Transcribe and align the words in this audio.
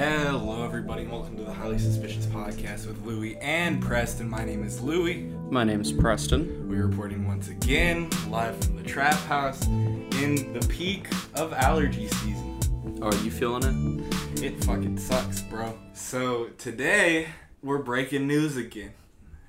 Hello, 0.00 0.64
everybody, 0.64 1.02
and 1.02 1.12
welcome 1.12 1.36
to 1.36 1.44
the 1.44 1.52
Highly 1.52 1.78
Suspicious 1.78 2.24
Podcast 2.24 2.86
with 2.86 3.04
Louie 3.04 3.36
and 3.36 3.82
Preston. 3.82 4.30
My 4.30 4.46
name 4.46 4.64
is 4.64 4.80
Louie. 4.80 5.24
My 5.50 5.62
name's 5.62 5.92
Preston. 5.92 6.66
We're 6.70 6.86
reporting 6.86 7.28
once 7.28 7.48
again 7.48 8.08
live 8.30 8.58
from 8.64 8.78
the 8.78 8.82
trap 8.82 9.18
house 9.26 9.62
in 9.66 10.54
the 10.54 10.66
peak 10.70 11.08
of 11.34 11.52
allergy 11.52 12.08
season. 12.08 12.58
Oh, 13.02 13.08
are 13.08 13.16
you 13.16 13.30
feeling 13.30 14.08
it? 14.32 14.42
It 14.42 14.64
fucking 14.64 14.96
sucks, 14.96 15.42
bro. 15.42 15.78
So, 15.92 16.46
today, 16.56 17.28
we're 17.62 17.82
breaking 17.82 18.26
news 18.26 18.56
again. 18.56 18.94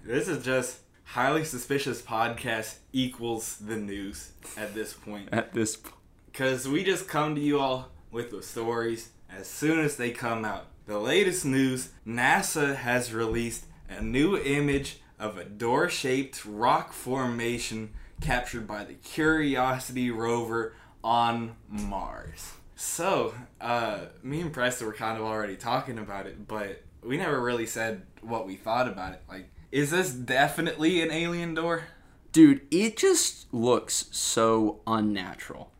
This 0.03 0.27
is 0.27 0.43
just 0.43 0.79
Highly 1.05 1.45
Suspicious 1.45 2.01
Podcast 2.01 2.79
equals 2.91 3.55
the 3.55 3.77
news 3.77 4.33
at 4.57 4.73
this 4.73 4.91
point. 4.91 5.29
At 5.31 5.53
this 5.53 5.77
point. 5.77 5.95
Because 6.25 6.67
we 6.67 6.83
just 6.83 7.07
come 7.07 7.35
to 7.35 7.41
you 7.41 7.57
all 7.57 7.87
with 8.11 8.31
the 8.31 8.43
stories 8.43 9.11
as 9.35 9.47
soon 9.47 9.79
as 9.79 9.97
they 9.97 10.11
come 10.11 10.45
out. 10.45 10.67
The 10.85 10.99
latest 10.99 11.45
news 11.45 11.89
NASA 12.07 12.75
has 12.75 13.13
released 13.13 13.65
a 13.89 14.01
new 14.01 14.37
image 14.37 14.99
of 15.19 15.37
a 15.37 15.45
door 15.45 15.89
shaped 15.89 16.45
rock 16.45 16.93
formation 16.93 17.91
captured 18.21 18.67
by 18.67 18.83
the 18.83 18.93
Curiosity 18.93 20.11
rover 20.11 20.73
on 21.03 21.55
Mars. 21.69 22.53
So, 22.75 23.33
uh, 23.59 24.05
me 24.23 24.41
and 24.41 24.51
Preston 24.51 24.87
were 24.87 24.93
kind 24.93 25.17
of 25.17 25.23
already 25.23 25.55
talking 25.55 25.99
about 25.99 26.25
it, 26.25 26.47
but 26.47 26.81
we 27.03 27.17
never 27.17 27.39
really 27.39 27.65
said 27.65 28.03
what 28.21 28.47
we 28.47 28.55
thought 28.55 28.87
about 28.87 29.13
it. 29.13 29.21
Like, 29.29 29.49
is 29.71 29.91
this 29.91 30.11
definitely 30.11 31.01
an 31.01 31.11
alien 31.11 31.53
door? 31.53 31.83
Dude, 32.31 32.61
it 32.71 32.97
just 32.97 33.53
looks 33.53 34.05
so 34.11 34.81
unnatural. 34.87 35.71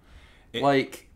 It- 0.53 0.61
like, 0.63 1.07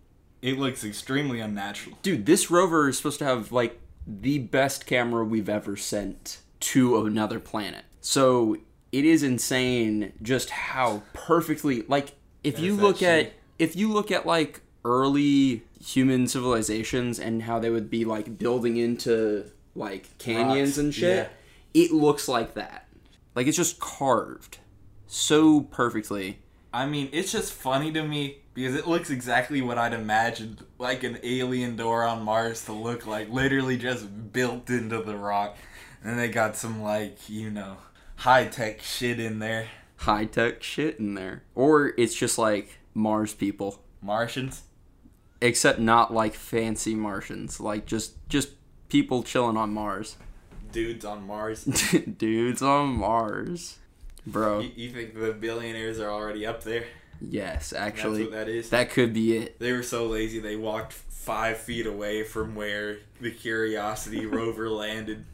It 0.41 0.59
looks 0.59 0.83
extremely 0.83 1.39
unnatural. 1.39 1.97
dude, 2.01 2.25
this 2.25 2.51
rover 2.51 2.89
is 2.89 2.97
supposed 2.97 3.19
to 3.19 3.25
have, 3.25 3.51
like, 3.51 3.79
the 4.05 4.39
best 4.39 4.85
camera 4.85 5.25
we've 5.25 5.49
ever 5.49 5.75
sent 5.75 6.39
to 6.59 7.05
another 7.05 7.39
planet. 7.39 7.85
So, 8.01 8.57
it 8.91 9.05
is 9.05 9.23
insane 9.23 10.13
just 10.21 10.51
how 10.51 11.03
perfectly, 11.13 11.83
like, 11.87 12.13
if 12.43 12.59
you 12.59 12.75
look 12.75 13.01
at, 13.01 13.33
if 13.57 13.75
you 13.75 13.91
look 13.91 14.11
at, 14.11 14.25
like, 14.25 14.61
early 14.83 15.63
human 15.83 16.27
civilizations 16.27 17.19
and 17.19 17.43
how 17.43 17.59
they 17.59 17.69
would 17.71 17.89
be, 17.89 18.05
like, 18.05 18.37
building 18.37 18.77
into, 18.77 19.49
like, 19.75 20.15
canyons 20.19 20.69
Rocks, 20.69 20.77
and 20.77 20.93
shit, 20.93 21.31
yeah. 21.73 21.83
it 21.83 21.91
looks 21.91 22.27
like 22.27 22.53
that. 22.53 22.87
Like, 23.33 23.47
it's 23.47 23.57
just 23.57 23.79
carved 23.79 24.59
so 25.07 25.61
perfectly. 25.61 26.39
I 26.71 26.85
mean, 26.85 27.09
it's 27.11 27.31
just 27.31 27.53
funny 27.53 27.91
to 27.93 28.03
me 28.03 28.39
because 28.55 28.73
it 28.73 28.87
looks 28.87 29.11
exactly 29.11 29.61
what 29.61 29.77
I'd 29.77 29.93
imagined 29.93 30.65
like 30.79 31.03
an 31.03 31.19
alien 31.21 31.75
door 31.75 32.03
on 32.03 32.23
Mars 32.23 32.65
to 32.65 32.71
look 32.71 33.05
like, 33.05 33.29
literally 33.29 33.77
just 33.77 34.31
built 34.33 34.69
into 34.69 35.03
the 35.03 35.15
rock. 35.15 35.57
And 36.03 36.17
they 36.17 36.29
got 36.29 36.55
some 36.55 36.81
like, 36.81 37.29
you 37.29 37.51
know, 37.51 37.77
high 38.15 38.45
tech 38.47 38.81
shit 38.81 39.19
in 39.19 39.39
there. 39.39 39.67
high 39.97 40.25
tech 40.25 40.63
shit 40.63 40.99
in 40.99 41.13
there. 41.15 41.43
Or 41.53 41.93
it's 41.97 42.15
just 42.15 42.37
like 42.37 42.79
Mars 42.93 43.33
people. 43.33 43.83
Martians. 44.01 44.63
Except 45.41 45.79
not 45.79 46.13
like 46.13 46.33
fancy 46.33 46.95
Martians. 46.95 47.59
Like 47.59 47.85
just 47.85 48.13
just 48.29 48.51
people 48.87 49.21
chilling 49.21 49.57
on 49.57 49.73
Mars. 49.73 50.15
Dudes 50.71 51.03
on 51.03 51.27
Mars. 51.27 51.63
Dudes 52.17 52.61
on 52.61 52.89
Mars. 52.89 53.79
Bro. 54.27 54.61
you, 54.61 54.71
you 54.75 54.89
think 54.91 55.13
the 55.13 55.33
billionaires 55.33 55.99
are 55.99 56.09
already 56.09 56.45
up 56.45 56.63
there? 56.63 56.85
Yes, 57.21 57.73
actually. 57.73 58.27
that 58.27 58.47
is. 58.49 58.69
That 58.69 58.89
could 58.89 59.13
be 59.13 59.37
it. 59.37 59.59
They 59.59 59.71
were 59.71 59.83
so 59.83 60.05
lazy 60.07 60.39
they 60.39 60.55
walked 60.55 60.93
five 60.93 61.57
feet 61.57 61.85
away 61.87 62.23
from 62.23 62.55
where 62.55 62.99
the 63.19 63.31
Curiosity 63.31 64.25
rover 64.25 64.69
landed 64.69 65.25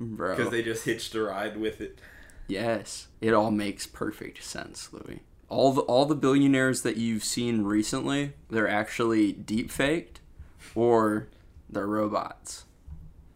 Bro. 0.00 0.36
because 0.36 0.50
they 0.50 0.62
just 0.62 0.84
hitched 0.84 1.14
a 1.14 1.22
ride 1.22 1.56
with 1.56 1.80
it. 1.80 1.98
Yes. 2.48 3.08
It 3.20 3.34
all 3.34 3.50
makes 3.50 3.86
perfect 3.86 4.42
sense, 4.42 4.92
Louis. 4.92 5.20
All 5.48 5.72
the 5.72 5.82
all 5.82 6.06
the 6.06 6.14
billionaires 6.14 6.82
that 6.82 6.96
you've 6.96 7.24
seen 7.24 7.62
recently, 7.62 8.32
they're 8.48 8.68
actually 8.68 9.32
deep 9.32 9.70
faked 9.70 10.20
or 10.74 11.28
they're 11.68 11.86
robots. 11.86 12.64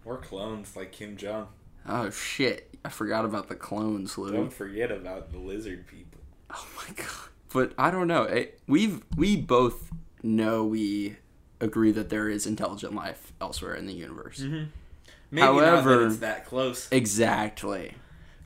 Or 0.05 0.17
clones 0.17 0.75
like 0.77 0.93
Kim 0.93 1.17
Jong. 1.17 1.49
Oh 1.87 2.11
shit. 2.11 2.71
I 2.85 2.89
forgot 2.89 3.25
about 3.25 3.49
the 3.49 3.57
clones, 3.57 4.17
Louis. 4.17 4.33
Don't 4.33 4.53
forget 4.53 4.91
about 4.91 5.33
the 5.33 5.39
lizard 5.39 5.87
people. 5.87 6.06
Oh 6.51 6.67
my 6.77 6.95
god. 6.95 7.07
But 7.53 7.73
I 7.79 7.91
don't 7.91 8.09
know. 8.09 8.23
It, 8.25 8.61
we've 8.67 9.03
we 9.17 9.37
both 9.37 9.91
know 10.23 10.65
we 10.65 11.17
agree 11.61 11.93
that 11.93 12.09
there 12.11 12.29
is 12.29 12.47
intelligent 12.47 12.95
life 12.95 13.33
elsewhere 13.41 13.75
in 13.75 13.87
the 13.87 13.95
universe. 13.95 14.41
Mm-hmm. 14.41 14.65
Maybe 15.31 15.47
not 15.47 15.55
However- 15.55 15.99
that 15.99 16.07
it's 16.07 16.17
that 16.19 16.47
close. 16.47 16.89
Exactly. 16.91 17.95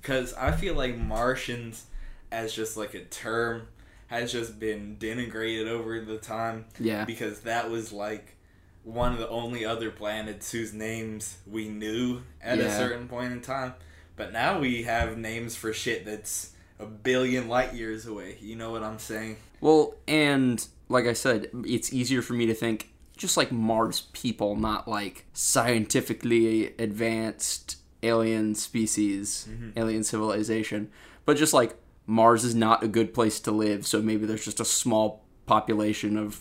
Because 0.00 0.32
I 0.34 0.52
feel 0.52 0.74
like 0.74 0.96
Martians, 0.96 1.84
as 2.32 2.54
just 2.54 2.76
like 2.76 2.94
a 2.94 3.04
term, 3.04 3.66
has 4.06 4.32
just 4.32 4.58
been 4.58 4.96
denigrated 4.98 5.68
over 5.68 6.00
the 6.00 6.16
time. 6.16 6.64
Yeah. 6.78 7.04
Because 7.04 7.40
that 7.40 7.70
was 7.70 7.92
like 7.92 8.36
one 8.82 9.12
of 9.12 9.18
the 9.18 9.28
only 9.28 9.64
other 9.64 9.90
planets 9.90 10.50
whose 10.52 10.72
names 10.72 11.36
we 11.46 11.68
knew 11.68 12.22
at 12.40 12.58
a 12.58 12.70
certain 12.70 13.08
point 13.08 13.32
in 13.32 13.40
time. 13.42 13.74
But 14.16 14.32
now 14.32 14.58
we 14.58 14.84
have 14.84 15.18
names 15.18 15.54
for 15.54 15.72
shit 15.72 16.04
that's 16.06 16.52
a 16.80 16.86
billion 16.86 17.48
light 17.48 17.74
years 17.74 18.06
away. 18.06 18.38
You 18.40 18.56
know 18.56 18.70
what 18.70 18.82
I'm 18.82 18.98
saying? 18.98 19.36
Well, 19.60 19.94
and 20.08 20.66
like 20.88 21.06
I 21.06 21.12
said, 21.12 21.48
it's 21.66 21.92
easier 21.92 22.22
for 22.22 22.32
me 22.32 22.46
to 22.46 22.54
think 22.54 22.88
just 23.16 23.36
like 23.36 23.52
Mars 23.52 24.02
people, 24.12 24.56
not 24.56 24.88
like 24.88 25.26
scientifically 25.34 26.74
advanced 26.78 27.76
alien 28.02 28.54
species, 28.54 29.46
alien 29.76 30.02
civilization, 30.04 30.90
but 31.26 31.36
just 31.36 31.52
like 31.52 31.76
Mars 32.06 32.44
is 32.44 32.54
not 32.54 32.82
a 32.82 32.88
good 32.88 33.12
place 33.12 33.38
to 33.40 33.50
live, 33.50 33.86
so 33.86 34.00
maybe 34.02 34.24
there's 34.26 34.44
just 34.44 34.58
a 34.60 34.64
small 34.64 35.22
population 35.46 36.16
of 36.16 36.40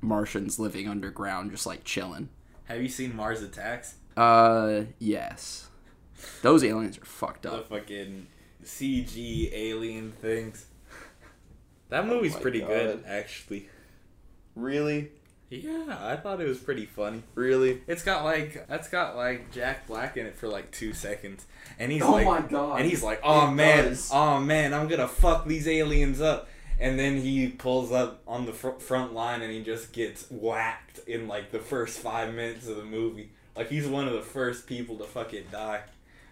Martians 0.00 0.58
living 0.58 0.86
underground, 0.86 1.50
just 1.50 1.66
like 1.66 1.82
chilling. 1.84 2.28
Have 2.64 2.82
you 2.82 2.88
seen 2.88 3.16
Mars 3.16 3.40
Attacks? 3.42 3.94
Uh, 4.16 4.82
yes. 4.98 5.68
Those 6.42 6.62
aliens 6.62 6.98
are 6.98 7.04
fucked 7.04 7.42
The 7.42 7.52
up. 7.54 7.68
fucking 7.68 8.26
CG 8.68 9.50
alien 9.52 10.12
things. 10.12 10.66
That 11.88 12.04
oh 12.04 12.06
movie's 12.06 12.34
my 12.34 12.40
pretty 12.40 12.60
good, 12.60 13.02
actually. 13.06 13.68
Really? 14.54 15.10
Yeah, 15.50 15.96
I 15.98 16.16
thought 16.16 16.42
it 16.42 16.46
was 16.46 16.58
pretty 16.58 16.84
funny. 16.84 17.22
Really? 17.34 17.80
It's 17.86 18.02
got 18.04 18.24
like 18.24 18.66
that's 18.68 18.88
got 18.88 19.16
like 19.16 19.50
Jack 19.50 19.86
Black 19.86 20.18
in 20.18 20.26
it 20.26 20.34
for 20.36 20.48
like 20.48 20.70
two 20.70 20.92
seconds, 20.92 21.46
and 21.78 21.90
he's 21.90 22.02
Oh 22.02 22.12
like, 22.12 22.26
my 22.26 22.40
God. 22.42 22.80
and 22.80 22.88
he's 22.88 23.02
like, 23.02 23.20
oh 23.24 23.48
It 23.48 23.52
man, 23.52 23.84
does. 23.84 24.10
oh 24.12 24.38
man, 24.40 24.74
I'm 24.74 24.86
gonna 24.88 25.08
fuck 25.08 25.46
these 25.46 25.66
aliens 25.66 26.20
up, 26.20 26.48
and 26.78 26.98
then 26.98 27.16
he 27.22 27.48
pulls 27.48 27.90
up 27.90 28.20
on 28.28 28.44
the 28.44 28.52
fr- 28.52 28.78
front 28.78 29.14
line 29.14 29.40
and 29.40 29.50
he 29.50 29.62
just 29.62 29.92
gets 29.94 30.26
whacked 30.30 30.98
in 31.08 31.26
like 31.26 31.50
the 31.50 31.58
first 31.60 32.00
five 32.00 32.34
minutes 32.34 32.68
of 32.68 32.76
the 32.76 32.84
movie. 32.84 33.30
Like 33.56 33.70
he's 33.70 33.86
one 33.86 34.06
of 34.06 34.12
the 34.12 34.20
first 34.20 34.66
people 34.66 34.96
to 34.98 35.04
fucking 35.04 35.44
die, 35.50 35.80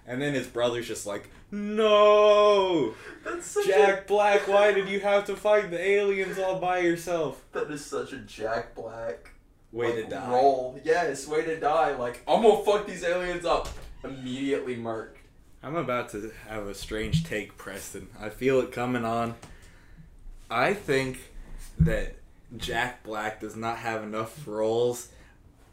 and 0.06 0.20
then 0.20 0.34
his 0.34 0.46
brother's 0.46 0.86
just 0.86 1.06
like, 1.06 1.28
no, 1.50 2.94
That's 3.24 3.46
such 3.46 3.66
Jack 3.66 4.06
Black, 4.06 4.48
why 4.48 4.72
did 4.72 4.88
you 4.88 5.00
have 5.00 5.24
to 5.26 5.36
fight 5.36 5.70
the 5.70 5.80
aliens 5.80 6.38
all 6.38 6.58
by 6.58 6.78
yourself? 6.78 7.42
That 7.52 7.70
is 7.70 7.84
such 7.84 8.12
a 8.12 8.18
Jack 8.18 8.74
Black 8.74 9.30
Way 9.72 9.94
like, 9.94 10.04
to 10.04 10.10
die. 10.10 10.30
roll. 10.30 10.80
Yes, 10.84 11.26
way 11.26 11.44
to 11.44 11.58
die. 11.58 11.94
Like 11.96 12.22
I'm 12.26 12.42
gonna 12.42 12.64
fuck 12.64 12.86
these 12.86 13.04
aliens 13.04 13.44
up. 13.44 13.68
Immediately 14.04 14.76
marked. 14.76 15.18
I'm 15.62 15.76
about 15.76 16.10
to 16.10 16.32
have 16.48 16.66
a 16.66 16.74
strange 16.74 17.24
take, 17.24 17.56
Preston. 17.58 18.08
I 18.20 18.28
feel 18.28 18.60
it 18.60 18.72
coming 18.72 19.04
on. 19.04 19.34
I 20.50 20.74
think 20.74 21.18
that 21.80 22.14
Jack 22.56 23.02
Black 23.02 23.40
does 23.40 23.56
not 23.56 23.78
have 23.78 24.02
enough 24.02 24.46
roles 24.46 25.08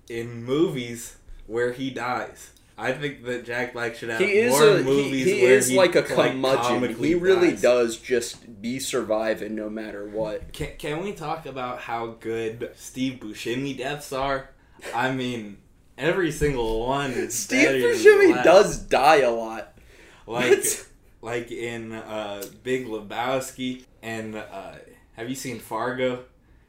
in 0.09 0.43
movies 0.43 1.17
where 1.45 1.73
he 1.73 1.89
dies. 1.89 2.51
I 2.77 2.91
think 2.91 3.23
that 3.25 3.45
Jack 3.45 3.73
Black 3.73 3.95
should 3.95 4.09
have 4.09 4.19
He 4.19 4.31
is 4.31 4.51
more 4.51 4.77
a 4.77 4.83
movies 4.83 5.25
he 5.25 5.43
where 5.43 5.53
is 5.53 5.67
he 5.67 5.77
like 5.77 5.95
a 5.95 5.99
like, 5.99 6.07
curmudgeon. 6.31 6.61
comically 6.63 7.09
he 7.09 7.15
really 7.15 7.51
dies. 7.51 7.61
does 7.61 7.97
just 7.97 8.61
be 8.61 8.79
surviving 8.79 9.55
no 9.55 9.69
matter 9.69 10.07
what. 10.07 10.53
Can, 10.53 10.69
can 10.77 11.03
we 11.03 11.13
talk 11.13 11.45
about 11.45 11.79
how 11.81 12.07
good 12.19 12.71
Steve 12.75 13.19
Buscemi 13.19 13.77
deaths 13.77 14.11
are? 14.11 14.49
I 14.93 15.11
mean, 15.11 15.57
every 15.97 16.31
single 16.31 16.87
one 16.87 17.11
is 17.11 17.37
Steve 17.37 17.65
better 17.65 17.79
than 17.79 17.91
the 17.91 17.97
Buscemi 17.97 18.43
does 18.43 18.79
die 18.79 19.17
a 19.21 19.31
lot. 19.31 19.77
like 20.25 20.49
What? 20.49 20.87
like 21.21 21.51
in 21.51 21.93
uh, 21.93 22.43
Big 22.63 22.87
Lebowski 22.87 23.83
and 24.01 24.35
uh, 24.35 24.73
have 25.13 25.29
you 25.29 25.35
seen 25.35 25.59
Fargo? 25.59 26.25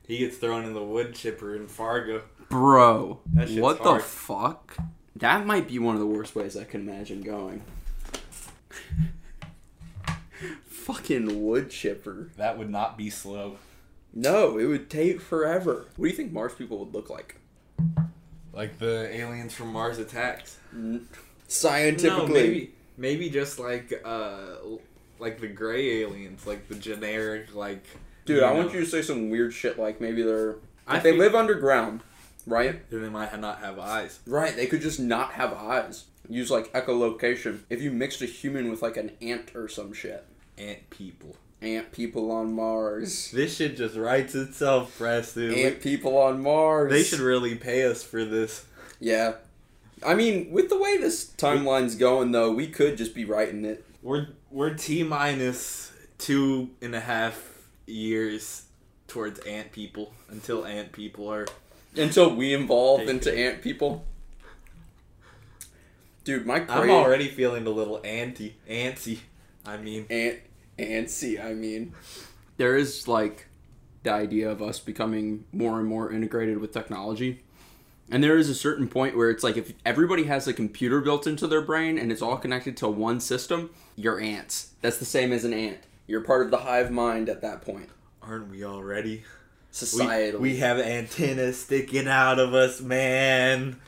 He 0.06 0.18
gets 0.18 0.36
thrown 0.36 0.64
in 0.66 0.74
the 0.74 0.82
wood 0.84 1.14
chipper 1.14 1.56
in 1.56 1.66
Fargo. 1.66 2.22
Bro, 2.50 3.20
what 3.32 3.78
hard. 3.78 4.00
the 4.00 4.04
fuck? 4.04 4.76
That 5.16 5.46
might 5.46 5.69
be 5.69 5.78
one 5.78 5.94
of 5.94 6.00
the 6.00 6.06
worst 6.06 6.34
ways 6.34 6.56
I 6.56 6.64
can 6.64 6.81
imagine 6.81 7.22
going. 7.22 7.62
Fucking 10.66 11.44
wood 11.44 11.70
chipper. 11.70 12.31
That 12.37 12.58
would 12.58 12.70
not 12.70 12.99
be 12.99 13.11
slow. 13.11 13.56
No, 14.12 14.58
it 14.58 14.66
would 14.66 14.90
take 14.90 15.20
forever. 15.20 15.87
What 15.96 16.06
do 16.06 16.11
you 16.11 16.16
think 16.16 16.32
Mars 16.32 16.55
people 16.55 16.78
would 16.78 16.93
look 16.93 17.11
like? 17.11 17.37
Like 18.52 18.78
the 18.78 19.08
aliens 19.12 19.55
from 19.55 19.72
Mars 19.72 19.99
attacks. 19.99 20.58
Scientifically, 21.49 22.26
No, 22.26 22.26
maybe 22.32 22.72
maybe 22.96 23.31
just 23.31 23.58
like 23.58 23.93
uh 24.05 24.56
like 25.19 25.40
the 25.40 25.49
gray 25.49 26.02
aliens, 26.02 26.46
like 26.46 26.69
the 26.69 26.75
generic 26.75 27.55
like 27.55 27.84
dude, 28.25 28.43
I 28.43 28.52
want 28.52 28.72
you 28.72 28.81
to 28.81 28.87
say 28.87 29.02
some 29.02 29.31
weird 29.31 29.52
shit 29.52 29.78
like 29.78 30.00
maybe 30.00 30.22
they're 30.22 30.56
I 30.87 30.99
they 30.99 31.11
think- 31.11 31.19
live 31.19 31.34
underground, 31.34 32.02
right? 32.46 32.88
They 32.91 33.08
might 33.08 33.38
not 33.41 33.58
have 33.58 33.79
eyes. 33.79 34.20
Right, 34.26 34.55
they 34.55 34.67
could 34.67 34.81
just 34.81 35.00
not 35.00 35.32
have 35.32 35.52
eyes. 35.52 36.05
Use 36.29 36.50
like 36.50 36.73
echolocation. 36.73 37.61
If 37.69 37.82
you 37.82 37.91
mixed 37.91 38.23
a 38.23 38.26
human 38.26 38.70
with 38.70 38.82
like 38.82 38.96
an 38.96 39.12
ant 39.20 39.55
or 39.55 39.69
some 39.69 39.93
shit. 39.93 40.25
Ant 40.56 40.88
people. 40.91 41.37
Ant 41.61 41.93
people 41.93 42.31
on 42.31 42.52
Mars. 42.52 43.31
This 43.31 43.56
shit 43.56 43.76
just 43.76 43.96
writes 43.96 44.35
itself, 44.35 44.96
Preston. 44.99 45.55
Ant 45.55 45.81
people 45.81 46.17
on 46.19 46.43
Mars. 46.43 46.91
They 46.91 47.02
should 47.02 47.20
really 47.20 47.55
pay 47.55 47.85
us 47.85 48.02
for 48.02 48.25
this. 48.25 48.67
Yeah. 49.00 49.35
I 50.05 50.14
mean, 50.14 50.50
with 50.50 50.69
the 50.69 50.79
way 50.79 50.99
this 50.99 51.26
timeline's 51.37 51.94
going 51.94 52.32
though, 52.32 52.52
we 52.52 52.69
could 52.69 52.97
just 52.97 53.14
be 53.14 53.25
writing 53.25 53.64
it. 53.64 53.85
We're 54.02 54.29
we're 54.50 54.75
T 54.75 55.02
minus 55.02 55.93
two 56.19 56.70
and 56.82 56.94
a 56.94 57.00
half 57.00 57.58
years 57.87 58.64
towards 59.08 59.38
ant 59.40 59.73
people 59.73 60.12
until 60.31 60.64
ant 60.64 60.93
people 60.93 61.31
are 61.31 61.47
Until 61.96 62.35
we 62.35 62.55
evolve 62.55 63.00
Take 63.00 63.08
into 63.08 63.32
it. 63.32 63.38
ant 63.38 63.62
people. 63.62 64.05
Dude, 66.25 66.46
my 66.46 66.64
I'm 66.69 66.91
already 66.91 67.29
feeling 67.29 67.67
a 67.67 67.70
little 67.70 68.00
anti 68.05 68.56
antsy. 68.69 69.19
I 69.67 69.76
mean 69.76 70.06
ant 70.11 70.38
antsy, 70.79 71.43
I 71.43 71.52
mean. 71.55 71.94
there 72.56 72.76
is 72.76 73.06
like 73.06 73.46
the 74.02 74.12
idea 74.12 74.50
of 74.50 74.61
us 74.62 74.79
becoming 74.79 75.44
more 75.52 75.79
and 75.79 75.88
more 75.88 76.11
integrated 76.11 76.58
with 76.58 76.73
technology. 76.73 77.43
And 78.11 78.23
there 78.23 78.37
is 78.37 78.50
a 78.50 78.55
certain 78.55 78.87
point 78.88 79.17
where 79.17 79.31
it's 79.31 79.43
like 79.43 79.56
if 79.56 79.73
everybody 79.87 80.25
has 80.25 80.47
a 80.47 80.52
computer 80.52 81.00
built 81.00 81.26
into 81.26 81.47
their 81.47 81.62
brain 81.62 81.97
and 81.99 82.12
it's 82.12 82.20
all 82.20 82.37
connected 82.37 82.76
to 82.79 82.88
one 82.88 83.19
system, 83.20 83.70
you're 83.97 84.20
ants. 84.20 84.73
That's 84.82 84.99
the 84.99 85.06
same 85.06 85.32
as 85.32 85.44
an 85.44 85.55
ant. 85.55 85.79
You're 86.06 86.20
part 86.20 86.44
of 86.44 86.50
the 86.50 86.58
hive 86.58 86.90
mind 86.90 87.31
at 87.31 87.40
that 87.40 87.62
point. 87.62 87.88
aren't 88.23 88.50
we 88.50 88.62
already? 88.64 89.25
We, 89.82 89.87
Societally. 89.87 90.38
we 90.38 90.56
have 90.59 90.79
antennas 90.79 91.61
sticking 91.61 92.06
out 92.06 92.38
of 92.38 92.55
us, 92.55 92.81
man. 92.81 93.81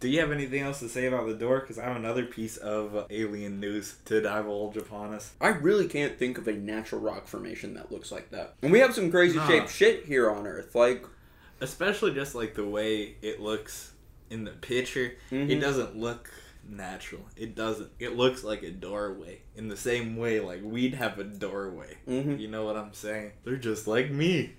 Do 0.00 0.08
you 0.08 0.20
have 0.20 0.30
anything 0.30 0.60
else 0.60 0.80
to 0.80 0.88
say 0.90 1.06
about 1.06 1.26
the 1.26 1.34
door? 1.34 1.60
Because 1.60 1.78
I 1.78 1.84
have 1.84 1.96
another 1.96 2.26
piece 2.26 2.58
of 2.58 3.06
alien 3.08 3.58
news 3.58 3.96
to 4.04 4.20
divulge 4.20 4.76
upon 4.76 5.14
us. 5.14 5.32
I 5.40 5.48
really 5.48 5.88
can't 5.88 6.18
think 6.18 6.36
of 6.36 6.46
a 6.46 6.52
natural 6.52 7.00
rock 7.00 7.26
formation 7.26 7.72
that 7.74 7.90
looks 7.90 8.12
like 8.12 8.30
that. 8.32 8.54
And 8.60 8.70
we 8.70 8.80
have 8.80 8.94
some 8.94 9.10
crazy 9.10 9.36
Nah. 9.38 9.48
shaped 9.48 9.70
shit 9.70 10.04
here 10.04 10.30
on 10.30 10.46
Earth. 10.46 10.74
Like, 10.74 11.04
Especially 11.58 12.12
just 12.12 12.34
like 12.34 12.54
the 12.54 12.66
way 12.66 13.14
it 13.22 13.40
looks 13.40 13.92
in 14.28 14.44
the 14.44 14.50
picture. 14.50 15.14
It 15.30 15.48
Mhm. 15.48 15.58
doesn't 15.62 15.96
look 15.96 16.30
natural. 16.68 17.22
It 17.34 17.54
doesn't. 17.54 17.90
It 17.98 18.14
looks 18.14 18.44
like 18.44 18.62
a 18.62 18.70
doorway. 18.70 19.40
In 19.56 19.68
the 19.68 19.76
same 19.78 20.16
way, 20.18 20.38
like 20.40 20.60
we'd 20.62 20.92
have 20.92 21.18
a 21.18 21.24
doorway. 21.24 21.96
Mhm. 22.06 22.38
You 22.38 22.48
know 22.48 22.66
what 22.66 22.76
I'm 22.76 22.92
saying? 22.92 23.32
They're 23.44 23.56
just 23.56 23.86
like 23.86 24.10
me. 24.10 24.52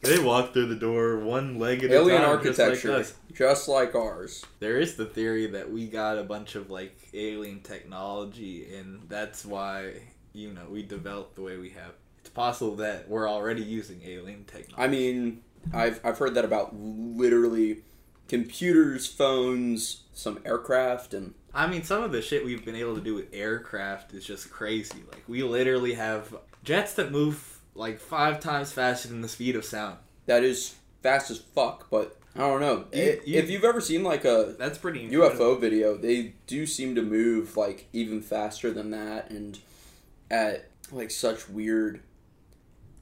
They 0.00 0.18
walk 0.18 0.52
through 0.52 0.66
the 0.66 0.76
door 0.76 1.18
one 1.18 1.58
leg 1.58 1.84
at 1.84 1.90
alien 1.90 2.22
a 2.22 2.24
time, 2.24 2.42
just 2.42 2.58
like 2.58 2.68
architecture, 2.68 2.92
us. 2.92 3.14
just 3.34 3.68
like 3.68 3.94
ours. 3.94 4.44
There 4.60 4.78
is 4.78 4.96
the 4.96 5.04
theory 5.04 5.46
that 5.48 5.70
we 5.70 5.86
got 5.86 6.18
a 6.18 6.22
bunch 6.22 6.54
of 6.54 6.70
like 6.70 6.96
alien 7.12 7.60
technology, 7.60 8.74
and 8.74 9.02
that's 9.08 9.44
why 9.44 9.94
you 10.32 10.52
know 10.52 10.66
we 10.70 10.82
developed 10.82 11.36
the 11.36 11.42
way 11.42 11.56
we 11.56 11.70
have. 11.70 11.92
It's 12.20 12.30
possible 12.30 12.76
that 12.76 13.08
we're 13.08 13.28
already 13.28 13.62
using 13.62 14.00
alien 14.04 14.44
technology. 14.44 14.74
I 14.76 14.88
mean, 14.88 15.42
I've 15.72 16.00
I've 16.04 16.18
heard 16.18 16.34
that 16.34 16.44
about 16.44 16.74
literally 16.74 17.82
computers, 18.28 19.06
phones, 19.06 20.02
some 20.12 20.38
aircraft, 20.44 21.12
and 21.12 21.34
I 21.52 21.66
mean, 21.66 21.82
some 21.82 22.02
of 22.02 22.12
the 22.12 22.22
shit 22.22 22.44
we've 22.44 22.64
been 22.64 22.76
able 22.76 22.94
to 22.94 23.00
do 23.00 23.14
with 23.14 23.26
aircraft 23.32 24.14
is 24.14 24.24
just 24.24 24.50
crazy. 24.50 25.02
Like 25.10 25.24
we 25.26 25.42
literally 25.42 25.94
have 25.94 26.34
jets 26.62 26.94
that 26.94 27.10
move 27.10 27.57
like 27.78 27.98
five 28.00 28.40
times 28.40 28.72
faster 28.72 29.08
than 29.08 29.20
the 29.22 29.28
speed 29.28 29.56
of 29.56 29.64
sound. 29.64 29.96
that 30.26 30.44
is 30.44 30.74
fast 31.02 31.30
as 31.30 31.38
fuck. 31.38 31.88
But 31.90 32.16
I 32.36 32.40
don't 32.40 32.60
know 32.60 32.84
You- 32.92 33.02
I- 33.02 33.20
you- 33.24 33.38
if 33.38 33.48
you've 33.48 33.64
ever 33.64 33.80
seen 33.80 34.02
like 34.04 34.24
a 34.26 34.54
That's 34.58 34.76
pretty 34.78 35.04
incredible. 35.04 35.54
UFO 35.56 35.60
video, 35.60 35.96
they 35.96 36.34
do 36.46 36.66
seem 36.66 36.94
to 36.96 37.02
move 37.02 37.56
like 37.56 37.86
even 37.92 38.20
faster 38.20 38.70
than 38.70 38.90
that, 38.90 39.30
and 39.30 39.58
at 40.30 40.68
like 40.92 41.10
such 41.10 41.48
weird 41.48 42.02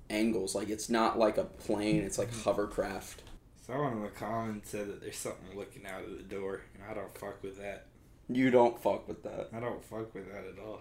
angles. 0.08 0.54
Like 0.54 0.68
it's 0.68 0.88
not 0.88 1.18
like 1.18 1.38
a 1.38 1.44
plane; 1.44 2.02
it's 2.04 2.18
like 2.18 2.30
mm-hmm. 2.30 2.42
hovercraft. 2.42 3.22
Someone 3.66 3.94
in 3.94 4.02
the 4.02 4.08
comments 4.10 4.70
said 4.70 4.86
that 4.86 5.00
there's 5.00 5.16
something 5.16 5.56
looking 5.58 5.84
out 5.86 6.04
of 6.04 6.16
the 6.16 6.22
door, 6.22 6.60
and 6.74 6.84
I 6.88 6.94
don't 6.94 7.16
fuck 7.18 7.42
with 7.42 7.58
that. 7.58 7.86
You 8.28 8.50
don't 8.50 8.80
fuck 8.80 9.08
with 9.08 9.22
that. 9.24 9.48
I 9.52 9.58
don't 9.58 9.84
fuck 9.84 10.14
with 10.14 10.30
that 10.32 10.44
at 10.44 10.64
all. 10.64 10.80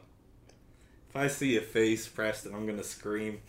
If 1.10 1.16
I 1.16 1.28
see 1.28 1.58
a 1.58 1.62
face, 1.62 2.08
Preston, 2.08 2.54
I'm 2.54 2.68
gonna 2.68 2.84
scream. 2.84 3.40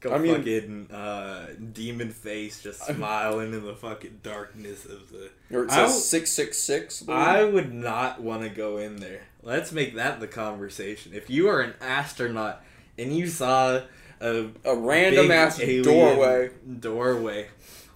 Go 0.00 0.12
I 0.12 0.18
mean- 0.18 0.36
fucking 0.36 0.90
uh, 0.92 1.46
demon 1.72 2.10
face 2.10 2.62
just 2.62 2.84
smiling 2.84 3.54
in 3.54 3.64
the 3.64 3.74
fucking 3.74 4.20
darkness 4.22 4.84
of 4.84 5.10
the. 5.10 5.30
Or 5.56 5.64
it 5.64 5.70
says 5.70 6.08
six 6.08 6.30
six 6.32 6.58
six. 6.58 7.02
I 7.08 7.44
would 7.44 7.72
not 7.72 8.20
want 8.22 8.42
to 8.42 8.48
go 8.48 8.76
in 8.78 8.96
there. 8.96 9.22
Let's 9.42 9.72
make 9.72 9.94
that 9.94 10.20
the 10.20 10.26
conversation. 10.28 11.12
If 11.14 11.30
you 11.30 11.48
are 11.48 11.60
an 11.60 11.74
astronaut 11.80 12.62
and 12.98 13.16
you 13.16 13.26
saw 13.26 13.80
a 14.20 14.48
A 14.64 14.76
random 14.76 15.30
ass 15.30 15.58
doorway. 15.58 16.50
doorway, 16.80 17.48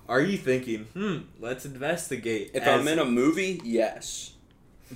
are 0.08 0.20
you 0.20 0.37
thinking, 0.38 0.85
hmm, 0.94 1.19
let's 1.38 1.64
investigate? 1.67 2.52
If 2.55 2.62
as- 2.62 2.81
I'm 2.81 2.88
in 2.88 2.99
a 2.99 3.05
movie, 3.05 3.61
yes. 3.64 4.32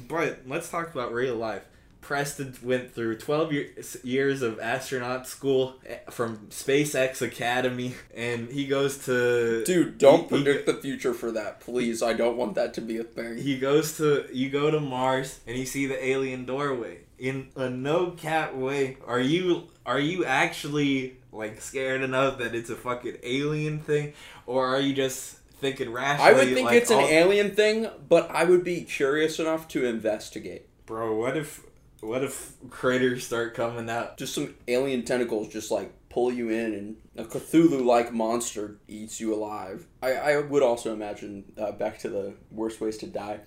But 0.09 0.41
let's 0.47 0.69
talk 0.71 0.93
about 0.93 1.13
real 1.13 1.37
life. 1.37 1.63
Preston 2.05 2.55
went 2.63 2.95
through 2.95 3.17
12 3.17 3.53
years, 3.53 3.97
years 4.05 4.43
of 4.43 4.61
astronaut 4.61 5.27
school 5.27 5.77
eh, 5.87 5.97
from 6.11 6.37
SpaceX 6.51 7.23
Academy, 7.23 7.95
and 8.15 8.51
he 8.51 8.67
goes 8.67 9.07
to. 9.07 9.65
Dude, 9.65 9.97
don't 9.97 10.29
he- 10.29 10.37
he- 10.37 10.43
predict 10.45 10.67
the 10.67 10.75
future 10.75 11.15
for 11.15 11.33
that, 11.33 11.61
please. 11.61 12.03
I 12.03 12.13
don't 12.13 12.37
want 12.37 12.57
that 12.57 12.75
to 12.75 12.83
be 12.83 12.99
a 12.99 13.05
thing. 13.05 13.39
He 13.39 13.59
goes 13.59 13.97
to. 13.97 14.27
You 14.31 14.51
go 14.51 14.71
to 14.71 14.81
Mars, 14.81 15.41
and 15.47 15.57
you 15.57 15.65
see 15.65 15.87
the 15.87 16.05
alien 16.05 16.45
doorway. 16.45 16.99
In 17.19 17.49
a 17.57 17.71
no 17.71 18.11
cat 18.11 18.55
way, 18.55 18.99
are 19.07 19.21
you 19.21 19.69
are 19.87 20.01
you 20.01 20.27
actually 20.27 21.17
like 21.33 21.63
scared 21.63 22.03
enough 22.03 22.39
that 22.39 22.55
it's 22.55 22.69
a 22.69 22.77
fucking 22.77 23.17
alien 23.23 23.79
thing, 23.79 24.13
or 24.47 24.67
are 24.67 24.81
you 24.81 24.93
just 24.93 25.39
thinking 25.59 25.91
rationally? 25.91 26.31
I 26.31 26.35
would 26.35 26.53
think 26.53 26.67
like, 26.67 26.77
it's 26.83 26.91
an 26.91 27.01
alien 27.01 27.55
thing, 27.55 27.89
but 28.11 28.31
I 28.31 28.45
would 28.45 28.63
be 28.63 28.83
curious 28.83 29.39
enough 29.39 29.69
to 29.69 29.87
investigate. 29.87 30.67
Bro, 30.85 31.17
what 31.17 31.35
if 31.37 31.63
what 32.05 32.23
if 32.23 32.55
critters 32.71 33.27
start 33.27 33.55
coming 33.55 33.89
out? 33.89 34.19
Just 34.19 34.35
some 34.35 34.55
alien 34.69 35.05
tentacles 35.05 35.49
just 35.49 35.71
like 35.71 35.93
pull 36.11 36.33
you 36.33 36.51
in 36.51 36.75
and 36.75 36.97
a 37.17 37.25
Cthulhu 37.25 37.85
like 37.85 38.13
monster 38.13 38.79
eats 38.87 39.21
you 39.21 39.35
alive. 39.35 39.87
I, 40.03 40.13
I 40.13 40.41
would 40.41 40.63
also 40.63 40.93
imagine, 40.93 41.53
uh, 41.59 41.73
back 41.73 41.99
to 42.01 42.09
the 42.09 42.35
worst 42.51 42.81
ways 42.81 42.99
to 42.99 43.07
die, 43.07 43.41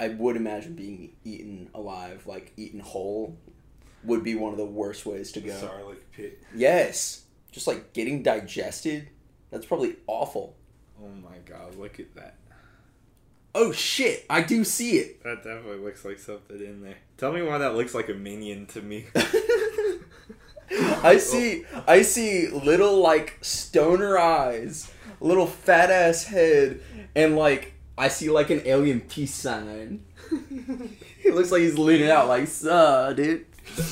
I 0.00 0.08
would 0.08 0.36
imagine 0.36 0.74
being 0.74 1.16
eaten 1.24 1.70
alive, 1.74 2.26
like 2.26 2.52
eaten 2.56 2.80
whole, 2.80 3.36
would 4.04 4.22
be 4.22 4.36
one 4.36 4.52
of 4.52 4.58
the 4.58 4.64
worst 4.64 5.04
ways 5.04 5.32
to 5.32 5.40
go. 5.40 5.52
Sarlacc 5.52 5.98
pit. 6.12 6.42
Yes. 6.54 7.24
Just 7.50 7.66
like 7.66 7.92
getting 7.92 8.22
digested. 8.22 9.08
That's 9.50 9.66
probably 9.66 9.96
awful. 10.06 10.56
Oh 11.02 11.08
my 11.08 11.38
god, 11.44 11.76
look 11.76 11.98
at 11.98 12.14
that. 12.14 12.36
Oh 13.60 13.72
shit, 13.72 14.24
I 14.30 14.42
do 14.42 14.62
see 14.62 14.98
it. 14.98 15.20
That 15.24 15.42
definitely 15.42 15.84
looks 15.84 16.04
like 16.04 16.20
something 16.20 16.60
in 16.60 16.80
there. 16.80 16.98
Tell 17.16 17.32
me 17.32 17.42
why 17.42 17.58
that 17.58 17.74
looks 17.74 17.92
like 17.92 18.08
a 18.08 18.14
minion 18.14 18.66
to 18.66 18.80
me. 18.80 19.06
I 20.70 21.14
oh. 21.14 21.18
see 21.18 21.64
I 21.88 22.02
see 22.02 22.46
little 22.46 23.00
like 23.00 23.36
stoner 23.40 24.16
eyes, 24.16 24.92
little 25.20 25.48
fat 25.48 25.90
ass 25.90 26.22
head, 26.22 26.80
and 27.16 27.34
like 27.34 27.72
I 27.98 28.06
see 28.06 28.30
like 28.30 28.50
an 28.50 28.62
alien 28.64 29.00
peace 29.00 29.34
sign. 29.34 30.04
it 31.24 31.34
looks 31.34 31.50
like 31.50 31.62
he's 31.62 31.76
leaning 31.76 32.10
out 32.10 32.28
like, 32.28 32.46
"Suh, 32.46 33.12
dude." 33.12 33.44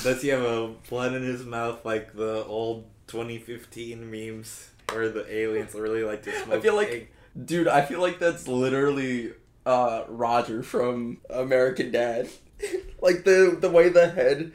Does 0.04 0.23
he 0.23 0.28
have 0.28 0.42
a 0.42 0.68
blood 0.88 1.12
in 1.12 1.25
his 1.25 1.44
mouth 1.44 1.85
like 1.85 2.14
the 2.14 2.44
old 2.44 2.85
2015 3.08 4.08
memes 4.08 4.70
where 4.92 5.08
the 5.08 5.26
aliens 5.28 5.75
really 5.75 6.04
like 6.04 6.23
to 6.23 6.32
smoke? 6.44 6.58
I 6.58 6.61
feel 6.61 6.76
like, 6.76 6.88
egg? 6.88 7.08
dude, 7.44 7.66
I 7.66 7.85
feel 7.85 8.00
like 8.00 8.20
that's 8.20 8.46
literally 8.46 9.32
uh, 9.66 10.04
Roger 10.08 10.62
from 10.62 11.18
American 11.28 11.90
Dad. 11.90 12.30
like 13.02 13.25
the 13.25 13.58
the 13.61 13.68
way 13.68 13.90
the 13.90 14.08
head, 14.08 14.52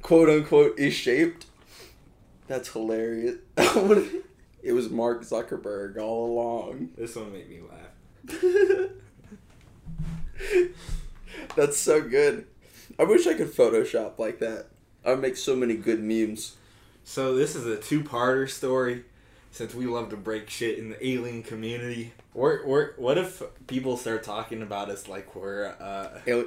quote 0.00 0.30
unquote, 0.30 0.78
is 0.78 0.94
shaped. 0.94 1.46
That's 2.46 2.70
hilarious. 2.70 3.36
it 4.62 4.72
was 4.72 4.88
Mark 4.88 5.22
Zuckerberg 5.22 5.98
all 5.98 6.26
along. 6.32 6.90
this 6.96 7.16
one 7.16 7.32
made 7.32 7.50
me 7.50 7.60
laugh. 7.60 8.90
That's 11.56 11.76
so 11.76 12.00
good. 12.00 12.46
I 12.98 13.04
wish 13.04 13.26
I 13.26 13.34
could 13.34 13.52
Photoshop 13.52 14.18
like 14.18 14.38
that. 14.40 14.66
I'd 15.04 15.20
make 15.20 15.36
so 15.36 15.56
many 15.56 15.76
good 15.76 16.02
memes. 16.02 16.56
So 17.04 17.34
this 17.34 17.56
is 17.56 17.66
a 17.66 17.76
two-parter 17.76 18.48
story. 18.48 19.04
Since 19.52 19.74
we 19.74 19.86
love 19.86 20.08
to 20.10 20.16
break 20.16 20.50
shit 20.50 20.78
in 20.78 20.88
the 20.90 21.06
alien 21.06 21.44
community, 21.44 22.12
or 22.34 22.58
or 22.58 22.94
what 22.96 23.16
if 23.18 23.40
people 23.68 23.96
start 23.96 24.24
talking 24.24 24.62
about 24.62 24.90
us 24.90 25.06
like 25.06 25.36
we're 25.36 25.66
uh 25.78 26.18
Al- 26.26 26.46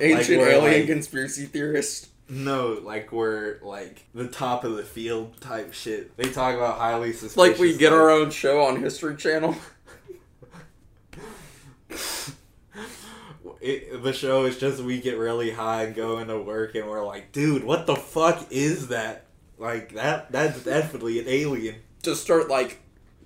ancient 0.00 0.38
we're, 0.38 0.48
alien 0.48 0.80
like- 0.80 0.86
conspiracy 0.86 1.44
theorists? 1.44 2.08
no 2.26 2.78
like 2.82 3.12
we're 3.12 3.58
like 3.62 4.06
the 4.14 4.26
top 4.26 4.64
of 4.64 4.76
the 4.78 4.82
field 4.82 5.38
type 5.42 5.74
shit. 5.74 6.16
They 6.16 6.30
talk 6.30 6.54
about 6.56 6.78
highly 6.78 7.12
suspicious. 7.12 7.36
Like 7.36 7.58
we 7.58 7.76
get 7.76 7.92
our 7.92 8.08
own 8.08 8.30
show 8.30 8.62
on 8.64 8.80
History 8.80 9.16
Channel. 9.16 9.54
It, 13.60 14.02
the 14.02 14.12
show 14.12 14.44
is 14.44 14.58
just 14.58 14.82
we 14.82 15.00
get 15.00 15.16
really 15.16 15.50
high 15.50 15.84
and 15.84 15.94
go 15.94 16.18
into 16.18 16.38
work 16.38 16.74
and 16.74 16.86
we're 16.86 17.02
like, 17.04 17.32
dude, 17.32 17.64
what 17.64 17.86
the 17.86 17.96
fuck 17.96 18.46
is 18.50 18.88
that? 18.88 19.24
Like 19.56 19.94
that 19.94 20.30
that's 20.30 20.62
definitely 20.64 21.18
an 21.18 21.24
alien. 21.28 21.76
To 22.04 22.14
start 22.16 22.48
like 22.48 22.80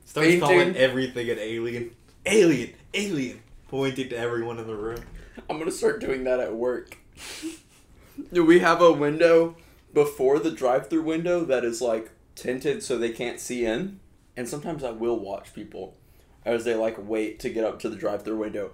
Starts 0.04 0.26
Painting. 0.28 0.40
calling 0.40 0.76
everything 0.76 1.28
an 1.30 1.38
alien. 1.38 1.90
Alien, 2.26 2.74
alien, 2.94 3.40
pointing 3.68 4.08
to 4.10 4.16
everyone 4.16 4.58
in 4.58 4.66
the 4.66 4.74
room. 4.76 5.00
I'm 5.48 5.58
gonna 5.58 5.70
start 5.70 6.00
doing 6.00 6.24
that 6.24 6.40
at 6.40 6.54
work. 6.54 6.96
Do 8.32 8.44
we 8.44 8.58
have 8.58 8.80
a 8.82 8.92
window 8.92 9.56
before 9.94 10.38
the 10.38 10.50
drive-through 10.50 11.02
window 11.02 11.44
that 11.44 11.64
is 11.64 11.80
like 11.80 12.10
tinted 12.34 12.82
so 12.82 12.98
they 12.98 13.10
can't 13.10 13.38
see 13.40 13.64
in? 13.64 14.00
And 14.36 14.48
sometimes 14.48 14.84
I 14.84 14.90
will 14.90 15.18
watch 15.18 15.54
people 15.54 15.96
as 16.44 16.64
they 16.64 16.74
like 16.74 16.96
wait 16.98 17.38
to 17.40 17.50
get 17.50 17.64
up 17.64 17.78
to 17.80 17.88
the 17.88 17.96
drive-through 17.96 18.36
window. 18.38 18.70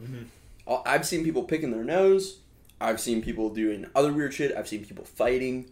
I- 0.66 0.82
I've 0.94 1.06
seen 1.06 1.25
people 1.25 1.44
picking 1.44 1.70
their 1.70 1.84
nose. 1.84 2.38
I've 2.80 3.00
seen 3.00 3.23
people 3.23 3.50
doing 3.50 3.87
other 3.94 4.12
weird 4.12 4.34
shit. 4.34 4.56
I've 4.56 4.68
seen 4.68 4.84
people 4.84 5.04
fighting. 5.04 5.70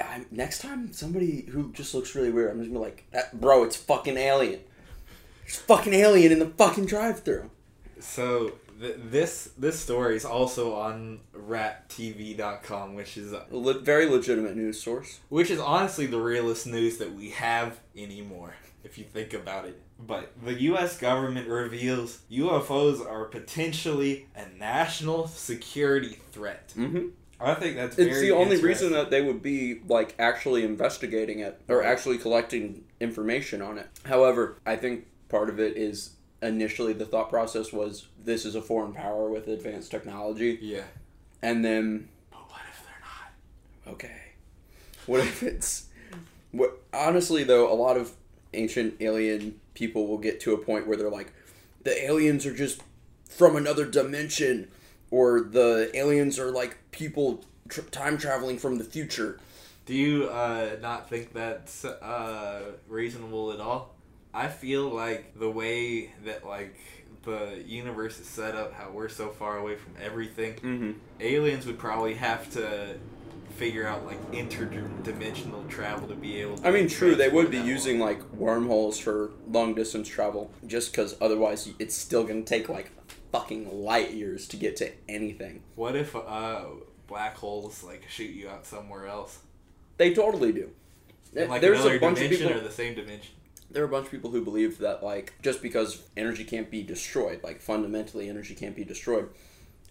I, 0.00 0.24
next 0.30 0.60
time 0.60 0.92
somebody 0.92 1.42
who 1.42 1.72
just 1.72 1.94
looks 1.94 2.14
really 2.14 2.30
weird, 2.30 2.50
I'm 2.50 2.58
just 2.60 2.72
gonna 2.72 2.84
be 2.84 2.90
like, 3.12 3.32
bro, 3.32 3.64
it's 3.64 3.76
fucking 3.76 4.16
alien. 4.16 4.60
It's 5.46 5.56
fucking 5.58 5.92
alien 5.94 6.32
in 6.32 6.38
the 6.38 6.46
fucking 6.46 6.86
drive-through. 6.86 7.50
So 8.00 8.52
th- 8.80 8.96
this 9.10 9.50
this 9.58 9.78
story 9.78 10.16
is 10.16 10.24
also 10.24 10.74
on 10.74 11.20
rattv.com, 11.36 12.94
which 12.94 13.16
is 13.16 13.32
A 13.32 13.46
le- 13.50 13.80
very 13.80 14.06
legitimate 14.06 14.56
news 14.56 14.80
source. 14.82 15.20
which 15.28 15.50
is 15.50 15.58
honestly 15.60 16.06
the 16.06 16.20
realest 16.20 16.66
news 16.66 16.98
that 16.98 17.12
we 17.14 17.30
have 17.30 17.80
anymore, 17.96 18.54
if 18.82 18.98
you 18.98 19.04
think 19.04 19.32
about 19.34 19.64
it. 19.66 19.80
But 19.98 20.32
the 20.44 20.54
U.S. 20.62 20.98
government 20.98 21.48
reveals 21.48 22.20
UFOs 22.30 23.00
are 23.06 23.26
potentially 23.26 24.26
a 24.34 24.46
national 24.58 25.28
security 25.28 26.18
threat. 26.32 26.72
Mm-hmm. 26.76 27.08
I 27.44 27.54
think 27.54 27.76
that's 27.76 27.98
It's 27.98 28.20
the 28.20 28.30
only 28.32 28.60
reason 28.60 28.92
that 28.92 29.10
they 29.10 29.20
would 29.22 29.42
be 29.42 29.80
like 29.86 30.14
actually 30.18 30.64
investigating 30.64 31.40
it 31.40 31.60
or 31.68 31.82
actually 31.82 32.18
collecting 32.18 32.84
information 33.00 33.60
on 33.62 33.78
it. 33.78 33.86
However, 34.04 34.56
I 34.64 34.76
think 34.76 35.06
part 35.28 35.48
of 35.50 35.60
it 35.60 35.76
is 35.76 36.10
initially 36.42 36.92
the 36.92 37.06
thought 37.06 37.30
process 37.30 37.72
was 37.72 38.06
this 38.22 38.44
is 38.44 38.54
a 38.54 38.62
foreign 38.62 38.92
power 38.92 39.28
with 39.30 39.48
advanced 39.48 39.90
technology, 39.90 40.58
Yeah. 40.60 40.82
and 41.42 41.64
then 41.64 42.08
But 42.30 42.48
what 42.50 42.60
if 42.70 42.82
they're 42.84 43.02
not? 43.86 43.94
okay, 43.94 44.20
what 45.06 45.20
if 45.20 45.42
it's 45.42 45.86
what? 46.52 46.80
Honestly, 46.92 47.44
though, 47.44 47.70
a 47.72 47.74
lot 47.74 47.96
of 47.96 48.12
ancient 48.52 48.94
alien 49.00 49.60
people 49.74 50.06
will 50.06 50.18
get 50.18 50.38
to 50.40 50.54
a 50.54 50.58
point 50.58 50.86
where 50.86 50.96
they're 50.96 51.10
like, 51.10 51.32
the 51.82 52.04
aliens 52.04 52.46
are 52.46 52.54
just 52.54 52.80
from 53.28 53.56
another 53.56 53.84
dimension, 53.84 54.68
or 55.14 55.42
the 55.42 55.88
aliens 55.94 56.40
are 56.40 56.50
like 56.50 56.76
people 56.90 57.44
tr- 57.68 57.82
time 57.82 58.18
traveling 58.18 58.58
from 58.58 58.78
the 58.78 58.84
future. 58.84 59.38
Do 59.86 59.94
you 59.94 60.24
uh, 60.24 60.70
not 60.82 61.08
think 61.08 61.32
that's 61.32 61.84
uh, 61.84 62.72
reasonable 62.88 63.52
at 63.52 63.60
all? 63.60 63.94
I 64.32 64.48
feel 64.48 64.88
like 64.88 65.38
the 65.38 65.48
way 65.48 66.10
that 66.24 66.44
like 66.44 66.74
the 67.22 67.62
universe 67.64 68.18
is 68.18 68.26
set 68.26 68.56
up, 68.56 68.72
how 68.74 68.90
we're 68.90 69.08
so 69.08 69.28
far 69.28 69.58
away 69.58 69.76
from 69.76 69.92
everything, 70.02 70.54
Mm-hmm. 70.54 70.92
aliens 71.20 71.64
would 71.66 71.78
probably 71.78 72.14
have 72.14 72.50
to 72.54 72.96
figure 73.50 73.86
out 73.86 74.04
like 74.04 74.20
interdimensional 74.32 75.68
travel 75.68 76.08
to 76.08 76.16
be 76.16 76.40
able. 76.40 76.58
to 76.58 76.66
I 76.66 76.72
mean, 76.72 76.88
true, 76.88 77.14
they 77.14 77.28
would 77.28 77.52
be 77.52 77.58
using 77.58 78.00
like 78.00 78.20
wormholes 78.32 78.98
for 78.98 79.30
long 79.48 79.76
distance 79.76 80.08
travel, 80.08 80.50
just 80.66 80.90
because 80.90 81.14
otherwise 81.20 81.68
it's 81.78 81.94
still 81.94 82.24
gonna 82.24 82.42
take 82.42 82.68
like 82.68 82.90
fucking 83.34 83.82
light 83.82 84.12
years 84.12 84.46
to 84.46 84.56
get 84.56 84.76
to 84.76 84.92
anything. 85.08 85.60
What 85.74 85.96
if 85.96 86.14
uh, 86.14 86.66
black 87.08 87.36
holes 87.36 87.82
like 87.82 88.08
shoot 88.08 88.30
you 88.30 88.48
out 88.48 88.64
somewhere 88.64 89.08
else? 89.08 89.40
They 89.96 90.14
totally 90.14 90.52
do. 90.52 90.70
In, 91.34 91.48
like 91.48 91.60
There's 91.60 91.80
another 91.80 91.96
a 91.96 92.00
bunch 92.00 92.18
of 92.18 92.24
dimension 92.24 92.46
people. 92.46 92.62
or 92.62 92.64
the 92.64 92.72
same 92.72 92.94
dimension. 92.94 93.34
There 93.72 93.82
are 93.82 93.86
a 93.86 93.90
bunch 93.90 94.06
of 94.06 94.12
people 94.12 94.30
who 94.30 94.44
believe 94.44 94.78
that 94.78 95.02
like 95.02 95.34
just 95.42 95.62
because 95.62 96.04
energy 96.16 96.44
can't 96.44 96.70
be 96.70 96.84
destroyed, 96.84 97.40
like 97.42 97.60
fundamentally 97.60 98.28
energy 98.28 98.54
can't 98.54 98.76
be 98.76 98.84
destroyed. 98.84 99.28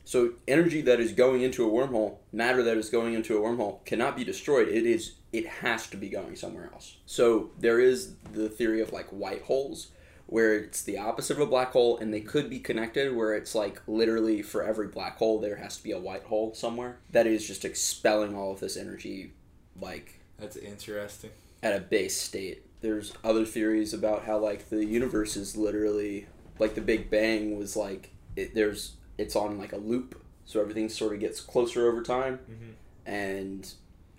So 0.06 0.34
energy 0.48 0.80
that 0.82 1.02
is 1.02 1.12
going 1.12 1.42
into 1.42 1.68
a 1.68 1.70
wormhole, 1.70 2.20
matter 2.32 2.64
that 2.64 2.78
is 2.78 2.90
going 2.90 3.14
into 3.14 3.38
a 3.38 3.42
wormhole 3.42 3.84
cannot 3.84 4.16
be 4.16 4.24
destroyed. 4.24 4.70
It 4.70 4.86
is 4.86 5.16
it 5.34 5.46
has 5.48 5.88
to 5.88 5.98
be 5.98 6.08
going 6.08 6.38
somewhere 6.38 6.70
else. 6.72 6.96
So 7.06 7.52
there 7.60 7.82
is 7.82 8.14
the 8.32 8.48
theory 8.48 8.80
of 8.80 8.94
like 8.94 9.10
white 9.10 9.42
holes 9.42 9.90
where 10.34 10.56
it's 10.56 10.82
the 10.82 10.98
opposite 10.98 11.36
of 11.38 11.40
a 11.42 11.46
black 11.46 11.72
hole 11.74 11.98
and 12.00 12.12
they 12.12 12.20
could 12.22 12.50
be 12.50 12.60
connected 12.60 13.16
where 13.16 13.34
it's 13.36 13.54
like 13.54 13.80
literally 13.86 14.42
for 14.42 14.64
every 14.64 14.88
black 14.88 15.18
hole 15.18 15.40
there 15.40 15.58
has 15.58 15.78
to 15.78 15.84
be 15.84 15.92
a 15.92 16.00
white 16.00 16.24
hole 16.24 16.54
somewhere 16.56 16.98
that 17.12 17.28
is 17.28 17.46
just 17.48 17.64
expelling 17.64 18.36
all 18.36 18.52
of 18.52 18.60
this 18.60 18.76
energy 18.76 19.32
like 19.80 20.20
That's 20.40 20.56
interesting. 20.56 21.30
at 21.62 21.76
a 21.76 21.80
base 21.80 22.20
state. 22.20 22.64
There's 22.82 23.14
other 23.24 23.46
theories 23.46 23.94
about 23.94 24.24
how 24.26 24.40
like 24.40 24.70
the 24.70 24.84
universe 24.84 25.38
is 25.38 25.56
literally 25.56 26.26
like 26.58 26.74
the 26.74 26.82
Big 26.82 27.10
Bang 27.12 27.56
was 27.58 27.76
like 27.76 28.10
it, 28.36 28.56
there's 28.56 28.94
it's 29.20 29.36
on 29.36 29.60
like 29.60 29.72
a 29.74 29.78
loop, 29.78 30.20
so 30.46 30.60
everything 30.62 30.90
sort 30.90 31.14
of 31.14 31.20
gets 31.20 31.40
closer 31.42 31.88
over 31.88 32.02
time 32.02 32.40
Mhm. 32.50 32.74
and 33.06 33.74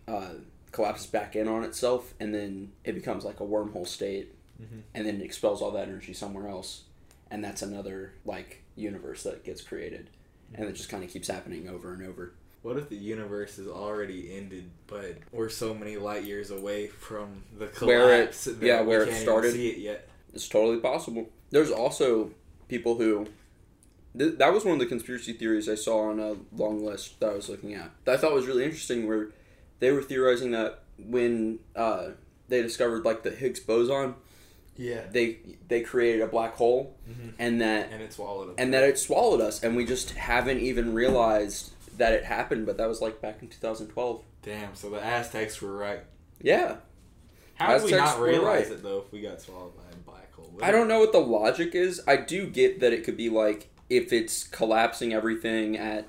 uh, 0.07 0.35
collapses 0.71 1.07
back 1.07 1.35
in 1.35 1.49
on 1.49 1.65
itself, 1.65 2.15
and 2.21 2.33
then 2.35 2.71
it 2.85 2.95
becomes 2.95 3.25
like 3.25 3.41
a 3.41 3.45
wormhole 3.45 3.87
state, 3.87 4.33
Mhm. 4.61 4.83
and 4.95 5.07
then 5.07 5.21
it 5.21 5.25
expels 5.25 5.61
all 5.63 5.71
that 5.73 5.89
energy 5.89 6.13
somewhere 6.13 6.49
else, 6.49 6.83
and 7.31 7.43
that's 7.45 7.63
another 7.63 8.13
like 8.25 8.63
universe 8.77 9.23
that 9.25 9.45
gets 9.45 9.61
created, 9.63 10.11
and 10.55 10.69
it 10.69 10.73
just 10.75 10.89
kind 10.89 11.03
of 11.05 11.11
keeps 11.11 11.29
happening 11.29 11.69
over 11.69 11.93
and 11.93 12.03
over. 12.03 12.33
What 12.63 12.79
if 12.79 12.89
the 12.89 12.97
universe 12.97 13.59
is 13.59 13.69
already 13.69 14.35
ended, 14.35 14.71
but 14.87 15.17
we're 15.33 15.49
so 15.51 15.75
many 15.75 15.97
light 15.97 16.25
years 16.25 16.51
away 16.51 16.87
from 16.87 17.43
the 17.59 17.67
Where 17.85 18.09
it- 18.23 18.33
collapse 18.33 18.49
yeah, 18.63 18.81
where 18.81 19.03
it 19.03 19.13
started. 19.15 19.53
see 19.53 19.69
it 19.69 19.79
yet? 19.79 20.09
It's 20.33 20.49
totally 20.49 20.79
possible. 20.81 21.29
There's 21.51 21.71
also 21.71 22.31
people 22.69 22.97
who. 22.97 23.27
Th- 24.17 24.39
that 24.39 24.53
was 24.55 24.65
one 24.65 24.75
of 24.75 24.81
the 24.81 24.87
conspiracy 24.87 25.33
theories 25.33 25.69
I 25.69 25.75
saw 25.75 26.09
on 26.09 26.21
a 26.21 26.37
long 26.57 26.85
list 26.85 27.19
that 27.21 27.31
I 27.31 27.35
was 27.35 27.49
looking 27.49 27.75
at. 27.75 27.91
That 28.05 28.15
I 28.15 28.17
thought 28.17 28.33
was 28.33 28.47
really 28.47 28.65
interesting, 28.65 29.07
where 29.09 29.31
they 29.81 29.91
were 29.91 30.03
theorizing 30.03 30.53
that 30.53 30.85
when 30.99 31.59
uh, 31.77 32.11
they 32.49 32.63
discovered 32.63 33.05
like 33.05 33.25
the 33.25 33.31
Higgs 33.33 33.61
boson, 33.61 34.15
Yeah, 34.77 35.03
they 35.11 35.39
they 35.69 35.81
created 35.83 36.21
a 36.23 36.27
black 36.27 36.55
hole, 36.55 36.97
Mhm. 37.09 37.33
and 37.39 37.61
that 37.61 37.91
and 37.93 38.03
it 38.03 38.13
swallowed 38.13 38.49
them. 38.49 38.55
and 38.59 38.75
that 38.75 38.83
it 38.85 38.99
swallowed 38.99 39.41
us, 39.41 39.63
and 39.63 39.77
we 39.77 39.85
just 39.85 40.11
haven't 40.11 40.61
even 40.61 40.95
realized 40.95 41.73
that 41.99 42.13
it 42.13 42.25
happened. 42.25 42.67
But 42.67 42.77
that 42.79 42.89
was 42.89 43.01
like 43.01 43.21
back 43.21 43.41
in 43.43 43.49
2012. 43.49 44.23
Damn, 44.43 44.75
so 44.75 44.91
the 44.91 45.01
Aztecs 45.03 45.63
were 45.63 45.77
right. 45.77 46.01
Yeah, 46.41 46.77
How 47.55 47.79
did 47.79 47.85
we 47.85 47.93
not 47.93 48.21
realize 48.21 48.65
right. 48.69 48.73
it 48.79 48.83
though 48.83 48.99
if 49.07 49.13
we 49.13 49.21
got 49.21 49.41
swallowed 49.41 49.77
by 49.77 49.83
a 49.93 49.97
black 50.11 50.35
hole? 50.35 50.51
I 50.61 50.71
don't 50.71 50.89
know 50.89 50.99
what 50.99 51.13
the 51.13 51.21
logic 51.21 51.75
is. 51.75 52.03
I 52.07 52.17
do 52.17 52.47
get 52.49 52.81
that 52.81 52.93
it 52.93 53.05
could 53.05 53.17
be 53.17 53.31
like 53.31 53.69
if 53.89 54.13
it's 54.13 54.43
collapsing 54.45 55.13
everything 55.13 55.77
at 55.79 56.09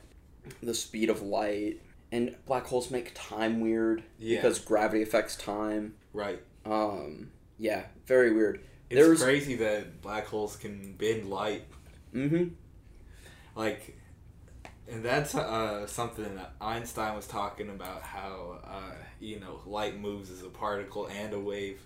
the 0.64 0.74
speed 0.74 1.10
of 1.10 1.22
light, 1.22 1.82
and 2.12 2.36
black 2.46 2.66
holes 2.66 2.90
make 2.90 3.12
time 3.14 3.60
weird 3.62 4.04
Yeah. 4.18 4.38
because 4.38 4.58
gravity 4.60 5.04
affects 5.04 5.36
time. 5.36 5.96
Right. 6.14 6.40
Um, 6.66 7.32
yeah, 7.58 7.84
very 8.06 8.34
weird. 8.34 8.62
It's 8.90 9.00
There's- 9.02 9.22
crazy 9.24 9.56
that 9.56 10.02
black 10.02 10.28
holes 10.28 10.56
can 10.56 10.94
bend 10.94 11.30
light. 11.30 11.64
Mm-hmm. 12.14 12.50
Like, 13.56 13.98
and 14.90 15.04
that's 15.04 15.34
uh, 15.34 15.88
something 15.88 16.36
that 16.36 16.54
Einstein 16.62 17.16
was 17.16 17.26
talking 17.28 17.70
about 17.70 18.02
how, 18.04 18.60
uh, 18.64 18.94
you 19.20 19.40
know, 19.40 19.62
light 19.66 20.00
moves 20.00 20.30
as 20.30 20.44
a 20.44 20.50
particle 20.50 21.08
and 21.08 21.34
a 21.34 21.40
wave. 21.40 21.82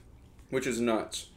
Which 0.50 0.66
is 0.68 0.80
nuts. 0.82 1.28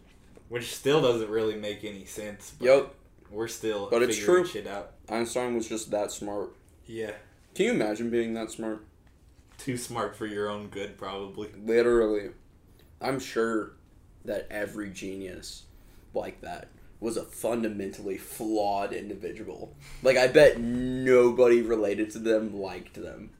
Which 0.49 0.75
still 0.75 1.01
doesn't 1.03 1.29
really 1.31 1.57
make 1.57 1.85
any 1.85 2.05
sense. 2.07 2.53
But 2.59 2.65
Yep, 2.67 2.95
We're 3.31 3.49
still 3.49 3.89
But 3.91 4.03
it's 4.03 4.17
true. 4.19 4.45
shit 4.47 4.67
out. 4.67 4.93
Einstein 5.09 5.55
was 5.55 5.69
just 5.69 5.91
that 5.91 6.11
smart. 6.11 6.51
Yeah. 6.87 7.13
Can 7.55 7.67
you 7.67 7.73
imagine 7.73 8.11
being 8.11 8.35
that 8.35 8.51
smart? 8.51 8.85
Too 9.59 9.77
smart 9.77 10.17
for 10.17 10.27
your 10.27 10.49
own 10.51 10.69
good, 10.69 10.97
probably. 10.99 11.51
Literally. 11.63 12.31
I'm 13.01 13.21
sure 13.21 13.73
that 14.25 14.47
every 14.51 14.91
genius 14.91 15.65
like 16.15 16.41
that 16.43 16.69
was 17.01 17.17
a 17.17 17.25
fundamentally 17.25 18.17
flawed 18.17 18.93
individual. 18.93 19.75
Like 20.03 20.17
I 20.17 20.29
bet 20.29 20.61
nobody 20.61 21.61
related 21.61 22.11
to 22.13 22.19
them 22.19 22.55
liked 22.55 22.95
them. 22.95 23.31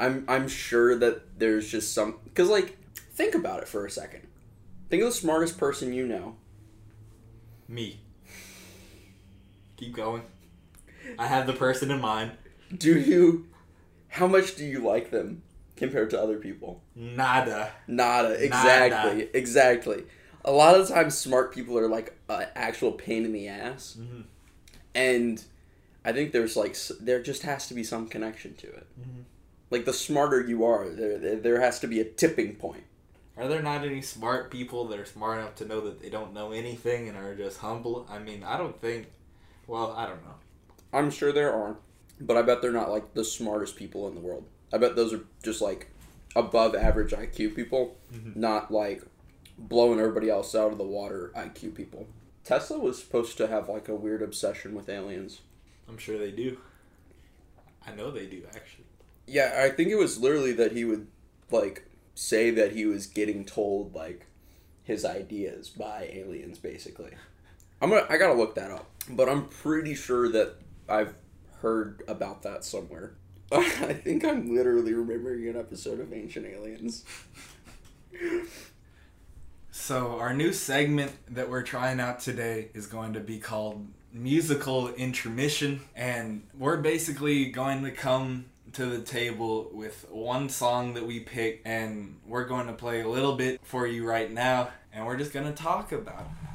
I'm 0.00 0.24
I'm 0.28 0.48
sure 0.48 0.96
that 0.98 1.38
there's 1.38 1.70
just 1.70 1.92
some 1.92 2.18
cuz 2.34 2.48
like 2.48 2.76
think 3.12 3.34
about 3.34 3.62
it 3.62 3.68
for 3.68 3.86
a 3.86 3.90
second. 3.90 4.26
Think 4.90 5.02
of 5.02 5.10
the 5.10 5.14
smartest 5.14 5.58
person 5.58 5.92
you 5.92 6.06
know 6.06 6.36
Me. 7.68 8.00
Keep 9.76 9.94
going. 9.94 10.22
I 11.18 11.28
have 11.28 11.46
the 11.46 11.52
person 11.52 11.90
in 11.90 12.00
mind. 12.00 12.32
Do 12.76 12.98
you? 12.98 13.46
How 14.08 14.26
much 14.26 14.56
do 14.56 14.64
you 14.64 14.80
like 14.80 15.10
them 15.10 15.42
compared 15.78 16.10
to 16.10 16.20
other 16.20 16.38
people? 16.38 16.82
Nada. 16.94 17.72
Nada. 17.86 18.32
Exactly. 18.42 19.18
Nada. 19.24 19.36
Exactly. 19.36 20.04
A 20.44 20.52
lot 20.52 20.78
of 20.78 20.86
the 20.88 20.94
times, 20.94 21.16
smart 21.16 21.52
people 21.54 21.78
are 21.78 21.88
like 21.88 22.16
an 22.28 22.46
actual 22.54 22.92
pain 22.92 23.24
in 23.24 23.32
the 23.32 23.48
ass, 23.48 23.96
Mhm. 24.00 24.24
and 24.94 25.44
I 26.04 26.12
think 26.12 26.32
there's 26.32 26.56
like 26.56 26.76
there 27.00 27.22
just 27.22 27.42
has 27.42 27.66
to 27.68 27.74
be 27.74 27.84
some 27.84 28.08
connection 28.08 28.54
to 28.56 28.66
it. 28.68 28.86
Mhm. 29.00 29.24
Like 29.70 29.84
the 29.84 29.92
smarter 29.92 30.40
you 30.40 30.64
are, 30.64 30.88
there 30.88 31.18
there- 31.18 31.36
there 31.36 31.60
has 31.60 31.80
to 31.80 31.86
be 31.86 32.00
a 32.00 32.04
tipping 32.04 32.56
point. 32.56 32.84
Are 33.36 33.46
there 33.46 33.62
not 33.62 33.84
any 33.84 34.00
smart 34.02 34.50
people 34.50 34.86
that 34.88 34.98
are 34.98 35.04
smart 35.04 35.38
enough 35.38 35.54
to 35.56 35.64
know 35.64 35.80
that 35.82 36.00
they 36.00 36.08
don't 36.10 36.32
know 36.34 36.50
anything 36.52 37.08
and 37.08 37.16
are 37.16 37.34
just 37.36 37.58
humble? 37.58 38.06
I 38.10 38.18
mean, 38.18 38.42
I 38.42 38.56
don't 38.56 38.80
think. 38.80 39.08
Well, 39.66 39.92
I 39.92 40.06
don't 40.06 40.24
know. 40.24 40.34
I'm 40.92 41.10
sure 41.10 41.30
there 41.32 41.52
are, 41.52 41.76
but 42.20 42.36
I 42.36 42.42
bet 42.42 42.62
they're 42.62 42.72
not 42.72 42.90
like 42.90 43.12
the 43.14 43.24
smartest 43.24 43.76
people 43.76 44.08
in 44.08 44.14
the 44.14 44.20
world. 44.20 44.44
I 44.72 44.78
bet 44.78 44.96
those 44.96 45.12
are 45.12 45.24
just 45.42 45.60
like 45.60 45.90
above 46.36 46.74
average 46.74 47.12
IQ 47.12 47.54
people, 47.54 47.96
Mhm. 48.12 48.36
not 48.36 48.70
like 48.70 49.02
blowing 49.58 49.98
everybody 49.98 50.28
else 50.30 50.54
out 50.54 50.72
of 50.72 50.78
the 50.78 50.84
water 50.84 51.32
IQ 51.34 51.74
people. 51.74 52.06
Tesla 52.44 52.78
was 52.78 52.98
supposed 53.02 53.36
to 53.38 53.46
have 53.48 53.68
like 53.68 53.88
a 53.88 53.94
weird 53.94 54.22
obsession 54.22 54.74
with 54.74 54.88
aliens. 54.88 55.40
I'm 55.88 55.98
sure 55.98 56.18
they 56.18 56.30
do. 56.30 56.58
I 57.86 57.94
know 57.94 58.10
they 58.10 58.26
do, 58.26 58.42
actually. 58.54 58.84
Yeah, 59.26 59.62
I 59.64 59.70
think 59.70 59.88
it 59.90 59.96
was 59.96 60.18
literally 60.18 60.52
that 60.52 60.72
he 60.72 60.84
would 60.84 61.06
like 61.50 61.84
say 62.14 62.50
that 62.50 62.72
he 62.72 62.84
was 62.86 63.06
getting 63.06 63.44
told 63.44 63.94
like 63.94 64.26
his 64.82 65.04
ideas 65.04 65.68
by 65.70 66.08
aliens 66.12 66.58
basically. 66.58 67.12
I'm 67.80 67.90
gonna 67.90 68.06
I 68.08 68.16
gotta 68.18 68.34
look 68.34 68.54
that 68.56 68.70
up. 68.70 68.90
But 69.10 69.28
I'm 69.28 69.46
pretty 69.48 69.94
sure 69.94 70.28
that 70.30 70.56
I've 70.88 71.14
heard 71.60 72.02
about 72.08 72.42
that 72.42 72.64
somewhere. 72.64 73.14
I 73.52 73.94
think 73.94 74.24
I'm 74.26 74.54
literally 74.54 74.92
remembering 74.92 75.48
an 75.48 75.56
episode 75.56 76.00
of 76.00 76.12
Ancient 76.12 76.44
Aliens. 76.44 77.04
So, 79.70 80.18
our 80.18 80.34
new 80.34 80.52
segment 80.52 81.12
that 81.34 81.48
we're 81.48 81.62
trying 81.62 81.98
out 81.98 82.20
today 82.20 82.68
is 82.74 82.86
going 82.86 83.14
to 83.14 83.20
be 83.20 83.38
called 83.38 83.86
Musical 84.12 84.88
Intermission. 84.88 85.80
And 85.96 86.42
we're 86.58 86.76
basically 86.76 87.46
going 87.46 87.84
to 87.84 87.90
come 87.90 88.46
to 88.74 88.84
the 88.84 89.00
table 89.00 89.70
with 89.72 90.04
one 90.10 90.50
song 90.50 90.92
that 90.92 91.06
we 91.06 91.20
pick, 91.20 91.62
and 91.64 92.16
we're 92.26 92.44
going 92.44 92.66
to 92.66 92.74
play 92.74 93.00
a 93.00 93.08
little 93.08 93.34
bit 93.34 93.60
for 93.64 93.86
you 93.86 94.06
right 94.06 94.30
now, 94.30 94.68
and 94.92 95.06
we're 95.06 95.16
just 95.16 95.32
going 95.32 95.46
to 95.46 95.62
talk 95.62 95.92
about 95.92 96.20
it. 96.20 96.48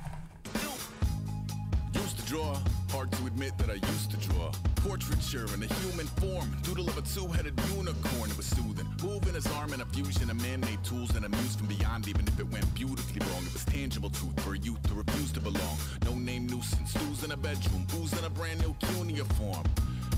Portraiture 4.83 5.45
in 5.53 5.63
a 5.63 5.73
human 5.75 6.07
form, 6.07 6.53
doodle 6.61 6.89
of 6.89 6.97
a 6.97 7.01
two-headed 7.01 7.57
unicorn. 7.73 8.29
It 8.29 8.35
was 8.35 8.47
soothing, 8.47 8.85
moving 9.01 9.33
his 9.33 9.47
arm 9.47 9.71
in 9.71 9.79
a 9.79 9.85
fusion 9.85 10.29
of 10.29 10.41
man-made 10.41 10.83
tools 10.83 11.15
and 11.15 11.23
a 11.23 11.29
muse 11.29 11.55
from 11.55 11.67
beyond. 11.67 12.09
Even 12.09 12.27
if 12.27 12.37
it 12.37 12.51
went 12.51 12.75
beautifully 12.75 13.25
wrong, 13.27 13.45
it 13.45 13.53
was 13.53 13.63
tangible 13.63 14.09
truth 14.09 14.37
for 14.43 14.55
a 14.55 14.57
youth 14.57 14.83
to 14.89 14.93
refuse 14.93 15.31
to 15.31 15.39
belong. 15.39 15.77
No 16.03 16.13
name 16.15 16.47
nuisance, 16.47 16.93
who's 16.97 17.23
in 17.23 17.31
a 17.31 17.37
bedroom, 17.37 17.87
who's 17.91 18.11
in 18.11 18.25
a 18.25 18.29
brand 18.29 18.59
new 18.61 18.75
cuneiform. 18.81 19.63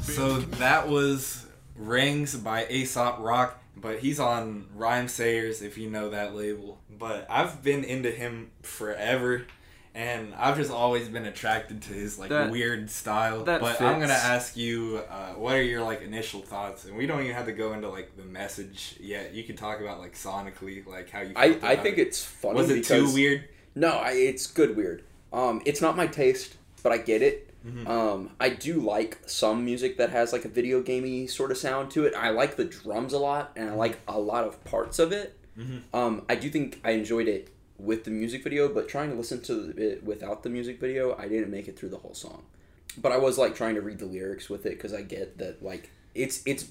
So 0.01 0.39
that 0.39 0.89
was 0.89 1.45
Rings 1.75 2.35
by 2.35 2.65
Aesop 2.67 3.19
Rock, 3.19 3.61
but 3.77 3.99
he's 3.99 4.19
on 4.19 4.65
Rhymesayers 4.75 5.61
if 5.61 5.77
you 5.77 5.91
know 5.91 6.09
that 6.09 6.35
label. 6.35 6.79
But 6.89 7.27
I've 7.29 7.61
been 7.61 7.83
into 7.83 8.09
him 8.09 8.49
forever, 8.63 9.45
and 9.95 10.35
I've 10.35 10.57
just 10.57 10.69
always 10.71 11.07
been 11.07 11.25
attracted 11.25 11.81
to 11.83 11.93
his 11.93 12.19
like 12.19 12.29
That- 12.29 12.51
weird 12.51 12.89
style. 12.89 13.43
that 13.45 13.61
but 13.61 13.81
I'm 13.81 13.99
gonna 13.99 14.13
ask 14.13 14.55
you, 14.57 15.01
uh, 15.09 15.33
what 15.33 15.55
are 15.55 15.63
your 15.63 15.81
like 15.83 16.01
initial 16.01 16.41
thoughts? 16.41 16.85
And 16.85 16.95
we 16.97 17.07
don't 17.07 17.21
even 17.23 17.33
have 17.33 17.45
to 17.45 17.53
go 17.53 17.73
into 17.73 17.89
like 17.89 18.15
the 18.17 18.23
message 18.23 18.97
yet. 18.99 19.33
You 19.33 19.43
can 19.45 19.55
talk 19.55 19.79
about 19.79 19.99
like 19.99 20.13
sonically, 20.13 20.85
like 20.85 21.09
how 21.09 21.21
you. 21.21 21.31
I, 21.35 21.51
felt 21.53 21.63
I 21.63 21.71
about 21.73 21.83
think 21.83 21.97
it. 21.97 22.07
it's 22.09 22.23
funny 22.23 22.55
was 22.55 22.69
it 22.69 22.75
because 22.75 23.09
too 23.09 23.13
weird? 23.15 23.45
No, 23.73 23.89
I, 23.91 24.11
it's 24.11 24.45
good 24.47 24.75
weird. 24.75 25.03
Um, 25.33 25.61
it's 25.65 25.81
not 25.81 25.95
my 25.97 26.07
taste, 26.07 26.55
but 26.83 26.91
I 26.91 26.97
get 26.97 27.21
it. 27.21 27.49
Mhm. 27.65 27.87
Um, 27.87 28.29
I 28.39 28.49
do 28.49 28.79
like 28.81 29.17
some 29.25 29.65
music 29.65 29.97
that 29.97 30.11
has 30.11 30.31
like 30.31 30.45
a 30.45 30.49
video 30.49 30.81
gamey 30.81 31.25
sort 31.25 31.49
of 31.51 31.57
sound 31.57 31.89
to 31.91 32.05
it. 32.05 32.13
I 32.15 32.29
like 32.29 32.57
the 32.57 32.65
drums 32.65 33.11
a 33.13 33.17
lot, 33.19 33.53
and 33.55 33.69
I 33.69 33.73
like 33.73 33.97
a 34.07 34.19
lot 34.19 34.43
of 34.45 34.63
parts 34.65 34.99
of 34.99 35.11
it. 35.11 35.35
Mhm. 35.59 35.81
Um, 35.93 36.21
I 36.29 36.35
do 36.35 36.49
think 36.49 36.79
I 36.83 36.91
enjoyed 36.91 37.27
it 37.27 37.49
with 37.77 38.03
the 38.03 38.11
music 38.11 38.43
video, 38.43 38.67
but 38.67 38.87
trying 38.87 39.09
to 39.09 39.15
listen 39.15 39.41
to 39.43 39.73
it 39.77 40.03
without 40.03 40.43
the 40.43 40.49
music 40.49 40.79
video, 40.79 41.15
I 41.17 41.27
didn't 41.27 41.51
make 41.51 41.67
it 41.67 41.77
through 41.77 41.89
the 41.89 41.97
whole 41.97 42.13
song. 42.13 42.43
But 42.97 43.11
I 43.11 43.17
was 43.17 43.37
like 43.37 43.55
trying 43.55 43.75
to 43.75 43.81
read 43.81 43.99
the 43.99 44.05
lyrics 44.05 44.49
with 44.49 44.65
it 44.65 44.71
because 44.71 44.93
I 44.93 45.01
get 45.01 45.37
that 45.39 45.61
like 45.63 45.89
it's 46.13 46.41
it's 46.45 46.67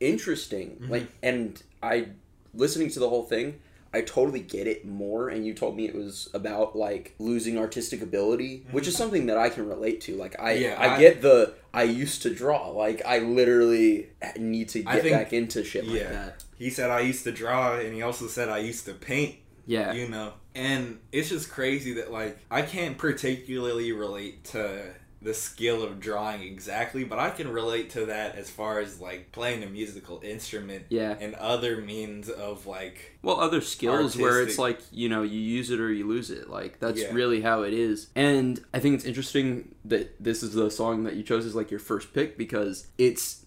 interesting. 0.00 0.78
Mm-hmm. 0.80 0.90
Like, 0.90 1.08
and 1.22 1.62
I 1.82 2.08
listening 2.54 2.90
to 2.90 2.98
the 3.00 3.08
whole 3.08 3.24
thing, 3.24 3.60
I 3.92 4.00
totally 4.00 4.40
get 4.40 4.66
it 4.66 4.86
more. 4.86 5.28
And 5.28 5.46
you 5.46 5.54
told 5.54 5.76
me 5.76 5.86
it 5.86 5.94
was 5.94 6.30
about 6.34 6.76
like 6.76 7.14
losing 7.18 7.58
artistic 7.58 8.02
ability, 8.02 8.58
mm-hmm. 8.58 8.72
which 8.72 8.88
is 8.88 8.96
something 8.96 9.26
that 9.26 9.38
I 9.38 9.48
can 9.48 9.68
relate 9.68 10.00
to. 10.02 10.16
Like, 10.16 10.40
I 10.40 10.52
Yeah, 10.52 10.76
I, 10.78 10.94
I- 10.94 10.98
get 10.98 11.22
the 11.22 11.54
I 11.74 11.82
used 11.82 12.22
to 12.22 12.34
draw. 12.34 12.70
Like, 12.70 13.02
I 13.04 13.18
literally 13.18 14.08
need 14.38 14.70
to 14.70 14.82
get 14.82 15.02
think- 15.02 15.14
back 15.14 15.32
into 15.32 15.62
shit 15.62 15.86
like 15.86 16.00
yeah. 16.00 16.10
that. 16.10 16.44
He 16.58 16.70
said 16.70 16.90
I 16.90 17.00
used 17.00 17.24
to 17.24 17.32
draw, 17.32 17.76
and 17.76 17.94
he 17.94 18.00
also 18.00 18.28
said 18.28 18.48
I 18.48 18.58
used 18.58 18.86
to 18.86 18.94
paint. 18.94 19.36
Yeah. 19.66 19.92
you 19.92 20.08
know 20.08 20.32
and 20.54 21.00
it's 21.12 21.28
just 21.28 21.50
crazy 21.50 21.94
that 21.94 22.12
like 22.12 22.38
i 22.50 22.62
can't 22.62 22.96
particularly 22.96 23.92
relate 23.92 24.44
to 24.44 24.92
the 25.22 25.34
skill 25.34 25.82
of 25.82 25.98
drawing 25.98 26.42
exactly 26.42 27.02
but 27.02 27.18
i 27.18 27.30
can 27.30 27.50
relate 27.50 27.90
to 27.90 28.06
that 28.06 28.36
as 28.36 28.48
far 28.48 28.78
as 28.78 29.00
like 29.00 29.32
playing 29.32 29.62
a 29.64 29.66
musical 29.66 30.20
instrument 30.22 30.84
Yeah. 30.88 31.16
and 31.18 31.34
other 31.34 31.78
means 31.78 32.28
of 32.28 32.66
like 32.66 33.18
Well, 33.22 33.40
other 33.40 33.60
skills 33.60 34.16
where 34.16 34.40
it's 34.42 34.58
like, 34.58 34.78
you 34.92 35.08
know, 35.08 35.22
you 35.22 35.40
use 35.40 35.70
it 35.70 35.80
or 35.80 35.92
you 35.92 36.06
lose 36.06 36.30
it. 36.30 36.48
Like, 36.48 36.78
that's 36.78 37.00
Yeah. 37.00 37.12
really 37.12 37.40
how 37.40 37.62
it 37.62 37.72
is. 37.74 38.08
And 38.14 38.62
I 38.72 38.78
think 38.78 38.94
it's 38.94 39.04
interesting 39.04 39.74
that 39.84 40.22
this 40.22 40.44
is 40.44 40.52
the 40.52 40.70
song 40.70 41.02
that 41.04 41.16
you 41.16 41.24
chose 41.24 41.44
as 41.44 41.56
like 41.56 41.70
your 41.72 41.80
first 41.80 42.12
pick 42.14 42.38
because 42.38 42.86
it's 42.98 43.44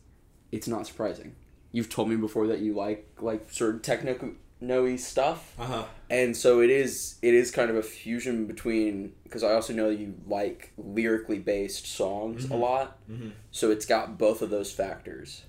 it's 0.52 0.68
not 0.68 0.86
surprising. 0.86 1.36
You've 1.72 1.88
told 1.90 2.10
me 2.10 2.18
before 2.18 2.48
that 2.48 2.60
you 2.60 2.74
like 2.74 3.08
like 3.22 3.50
Certain 3.52 3.80
technical 3.80 4.32
no 4.62 4.96
stuff. 4.98 5.54
uh-huh 5.60 5.86
and 6.10 6.36
so 6.36 6.60
it 6.62 6.70
is 6.72 7.16
it 7.22 7.34
is 7.34 7.52
kind 7.52 7.70
of 7.70 7.76
a 7.76 7.84
fusion 7.84 8.46
between 8.48 9.14
because 9.24 9.44
i 9.44 9.54
also 9.54 9.74
know 9.74 9.90
you 9.90 10.16
like 10.28 10.72
lyrically 10.78 11.38
based 11.40 11.86
songs 11.88 12.50
a 12.50 12.56
lot 12.56 12.98
Mhm. 13.10 13.32
so 13.52 13.70
it's 13.72 13.86
got 13.86 14.18
both 14.18 14.42
of 14.42 14.50
those 14.50 14.72
factors 14.72 15.44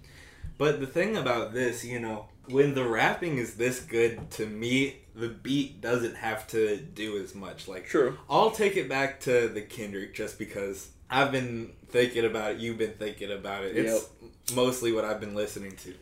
but 0.58 0.80
the 0.80 0.86
thing 0.86 1.16
about 1.16 1.52
this 1.54 1.84
you 1.84 1.98
know 1.98 2.26
when 2.48 2.74
the 2.74 2.84
rapping 2.86 3.38
is 3.38 3.54
this 3.54 3.80
good 3.80 4.30
to 4.32 4.46
me 4.46 4.96
the 5.14 5.28
beat 5.28 5.80
doesn't 5.80 6.16
have 6.16 6.46
to 6.48 6.76
do 6.76 7.22
as 7.22 7.34
much 7.34 7.66
like 7.68 7.86
true 7.86 8.18
I'll 8.28 8.50
take 8.50 8.76
it 8.76 8.88
back 8.88 9.20
to 9.20 9.48
the 9.48 9.60
Kendrick 9.62 10.14
just 10.14 10.38
because 10.38 10.88
I've 11.12 11.32
been 11.32 11.72
thinking 11.88 12.24
about 12.24 12.52
it. 12.52 12.58
You've 12.58 12.78
been 12.78 12.92
thinking 12.92 13.32
about 13.32 13.64
it. 13.64 13.76
It's 13.76 14.08
mostly 14.54 14.92
what 14.92 15.04
I've 15.04 15.18
been 15.18 15.34
listening 15.34 15.72
to. 15.78 15.92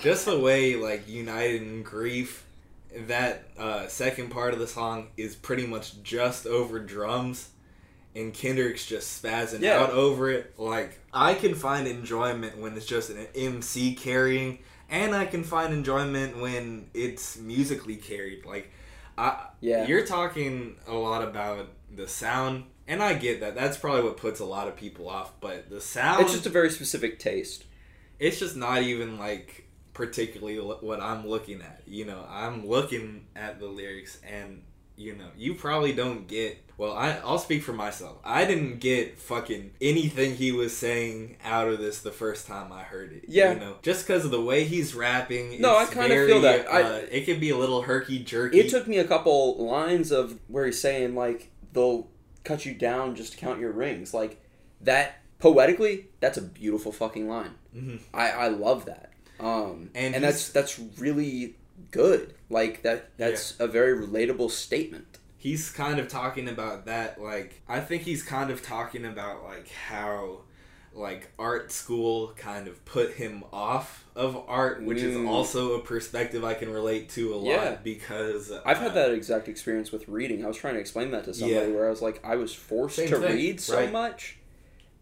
Just 0.00 0.24
the 0.24 0.38
way, 0.38 0.74
like, 0.76 1.06
United 1.06 1.60
in 1.60 1.82
Grief, 1.82 2.46
that 3.08 3.44
uh, 3.58 3.86
second 3.88 4.30
part 4.30 4.52
of 4.54 4.58
the 4.60 4.66
song 4.66 5.08
is 5.16 5.34
pretty 5.34 5.66
much 5.66 6.02
just 6.02 6.46
over 6.46 6.78
drums. 6.78 7.50
And 8.16 8.32
Kendrick's 8.32 8.86
just 8.86 9.20
spazzing 9.22 9.60
Yeah. 9.60 9.80
out 9.80 9.90
over 9.90 10.30
it. 10.30 10.54
Like, 10.58 11.00
I 11.12 11.34
can 11.34 11.54
find 11.56 11.88
enjoyment 11.88 12.58
when 12.58 12.76
it's 12.76 12.86
just 12.86 13.10
an 13.10 13.26
MC 13.34 13.94
carrying, 13.96 14.60
and 14.88 15.14
I 15.16 15.26
can 15.26 15.42
find 15.42 15.72
enjoyment 15.74 16.38
when 16.40 16.90
it's 16.94 17.36
musically 17.36 17.96
carried. 17.96 18.44
Like, 18.46 18.70
I, 19.18 19.46
Yeah. 19.60 19.86
you're 19.88 20.06
talking 20.06 20.76
a 20.86 20.94
lot 20.94 21.22
about 21.24 21.70
the 21.92 22.06
sound, 22.06 22.64
and 22.86 23.02
I 23.02 23.14
get 23.14 23.40
that. 23.40 23.56
That's 23.56 23.76
probably 23.76 24.02
what 24.02 24.16
puts 24.16 24.38
a 24.38 24.44
lot 24.44 24.68
of 24.68 24.76
people 24.76 25.08
off. 25.08 25.32
But 25.40 25.68
the 25.68 25.80
sound, 25.80 26.22
it's 26.22 26.32
just 26.32 26.46
a 26.46 26.50
very 26.50 26.70
specific 26.70 27.18
taste 27.18 27.64
it's 28.20 28.38
just 28.38 28.54
not 28.54 28.80
even 28.80 29.18
like 29.18 29.63
particularly 29.94 30.58
what 30.58 31.00
I'm 31.00 31.26
looking 31.26 31.62
at. 31.62 31.82
You 31.86 32.04
know, 32.04 32.24
I'm 32.28 32.66
looking 32.66 33.26
at 33.34 33.58
the 33.60 33.66
lyrics, 33.66 34.18
and 34.28 34.62
you 34.96 35.14
know, 35.16 35.28
you 35.36 35.54
probably 35.54 35.92
don't 35.92 36.28
get. 36.28 36.58
Well, 36.76 36.92
I, 36.92 37.12
I'll 37.24 37.38
speak 37.38 37.62
for 37.62 37.72
myself. 37.72 38.18
I 38.24 38.44
didn't 38.44 38.80
get 38.80 39.18
fucking 39.20 39.72
anything 39.80 40.34
he 40.34 40.50
was 40.50 40.76
saying 40.76 41.36
out 41.44 41.68
of 41.68 41.78
this 41.78 42.00
the 42.00 42.10
first 42.10 42.48
time 42.48 42.72
I 42.72 42.82
heard 42.82 43.12
it. 43.12 43.26
Yeah. 43.28 43.52
you 43.54 43.60
know, 43.60 43.76
just 43.82 44.04
because 44.06 44.24
of 44.24 44.32
the 44.32 44.40
way 44.42 44.64
he's 44.64 44.92
rapping. 44.94 45.60
No, 45.60 45.76
I 45.76 45.86
kinda 45.86 46.08
very, 46.08 46.26
feel 46.26 46.40
that. 46.40 46.68
I- 46.68 46.82
uh, 46.82 47.02
it 47.10 47.24
can 47.26 47.38
be 47.38 47.50
a 47.50 47.56
little 47.56 47.82
herky 47.82 48.18
jerky. 48.24 48.58
it 48.58 48.70
took 48.70 48.88
me 48.88 48.98
a 48.98 49.04
couple 49.06 49.64
lines 49.64 50.10
of 50.10 50.38
where 50.48 50.66
he's 50.66 50.80
saying 50.80 51.14
like 51.14 51.52
they'll 51.72 52.08
cut 52.42 52.66
you 52.66 52.74
down 52.74 53.14
just 53.14 53.32
to 53.32 53.38
count 53.38 53.60
your 53.60 53.70
rings 53.72 54.12
like 54.12 54.42
that 54.80 55.18
poetically 55.38 56.08
that's 56.20 56.36
a 56.38 56.42
beautiful 56.42 56.92
fucking 56.92 57.26
line 57.28 57.52
Mhm. 57.74 58.00
i 58.12 58.30
i 58.30 58.48
love 58.48 58.84
that 58.84 59.10
um 59.40 59.90
And 59.94 60.14
and, 60.14 60.24
that's 60.24 60.48
that's 60.50 60.78
really 60.98 61.56
good 61.90 62.34
like 62.50 62.82
that 62.82 63.10
that's 63.18 63.58
a 63.60 63.66
very 63.66 64.06
relatable 64.06 64.50
statement 64.50 65.18
he's 65.36 65.70
kind 65.70 65.98
of 65.98 66.08
talking 66.08 66.48
about 66.48 66.86
that 66.86 67.20
like 67.20 67.60
I 67.68 67.80
think 67.80 68.02
he's 68.02 68.22
kind 68.22 68.50
of 68.50 68.62
talking 68.62 69.04
about 69.04 69.44
like 69.44 69.68
how 69.70 70.40
like 70.96 71.32
art 71.40 71.72
school 71.72 72.32
kind 72.36 72.68
of 72.68 72.84
put 72.84 73.14
him 73.14 73.42
off 73.52 74.04
of 74.14 74.36
art, 74.46 74.80
which 74.84 74.98
is 74.98 75.16
Mm. 75.16 75.28
also 75.28 75.74
a 75.74 75.80
perspective 75.80 76.44
I 76.44 76.54
can 76.54 76.70
relate 76.72 77.08
to 77.10 77.34
a 77.34 77.36
lot 77.36 77.44
Yeah. 77.46 77.76
because 77.82 78.52
I've 78.64 78.76
uh, 78.76 78.80
had 78.82 78.94
that 78.94 79.10
exact 79.10 79.48
experience 79.48 79.90
with 79.90 80.06
reading. 80.06 80.44
I 80.44 80.48
was 80.48 80.56
trying 80.56 80.74
to 80.74 80.80
explain 80.80 81.10
that 81.10 81.24
to 81.24 81.34
somebody 81.34 81.66
Yeah. 81.68 81.74
where 81.74 81.88
I 81.88 81.90
was 81.90 82.00
like, 82.00 82.24
I 82.24 82.36
was 82.36 82.54
forced 82.54 82.94
Same 82.94 83.08
to 83.08 83.18
thing, 83.18 83.34
read 83.34 83.60
so 83.60 83.76
right. 83.76 83.90
much. 83.90 84.36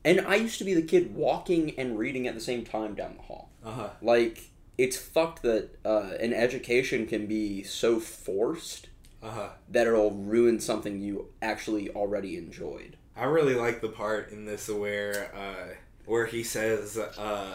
And 0.02 0.22
I 0.22 0.36
used 0.36 0.56
to 0.58 0.64
be 0.64 0.72
the 0.72 0.80
kid 0.80 1.14
walking 1.14 1.78
and 1.78 1.98
reading 1.98 2.26
at 2.26 2.34
the 2.34 2.40
same 2.40 2.64
time 2.64 2.94
down 2.94 3.16
the 3.16 3.22
hall. 3.24 3.50
Uh-huh. 3.64 3.90
Like, 4.00 4.50
it's 4.78 4.96
fucked 4.96 5.42
that 5.42 5.70
uh, 5.84 6.10
an 6.20 6.32
education 6.32 7.06
can 7.06 7.26
be 7.26 7.62
so 7.62 8.00
forced 8.00 8.88
Uh-huh. 9.22 9.50
that 9.68 9.86
it'll 9.86 10.10
ruin 10.10 10.58
something 10.60 11.00
you 11.00 11.26
actually 11.40 11.90
already 11.90 12.36
enjoyed. 12.36 12.96
I 13.16 13.24
really 13.24 13.54
like 13.54 13.80
the 13.80 13.88
part 13.90 14.30
in 14.32 14.46
this 14.46 14.68
where 14.68 15.30
uh, 15.36 15.74
where 16.06 16.26
he 16.26 16.42
says 16.42 16.96
uh, 16.98 17.52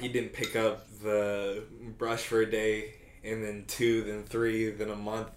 he 0.00 0.08
didn't 0.08 0.32
pick 0.32 0.56
up 0.56 0.86
the 1.02 1.62
brush 1.98 2.22
for 2.24 2.40
a 2.40 2.50
day, 2.50 2.94
and 3.22 3.44
then 3.44 3.64
two, 3.68 4.02
then 4.02 4.24
three, 4.24 4.70
then 4.70 4.88
a 4.90 4.96
month, 4.96 5.28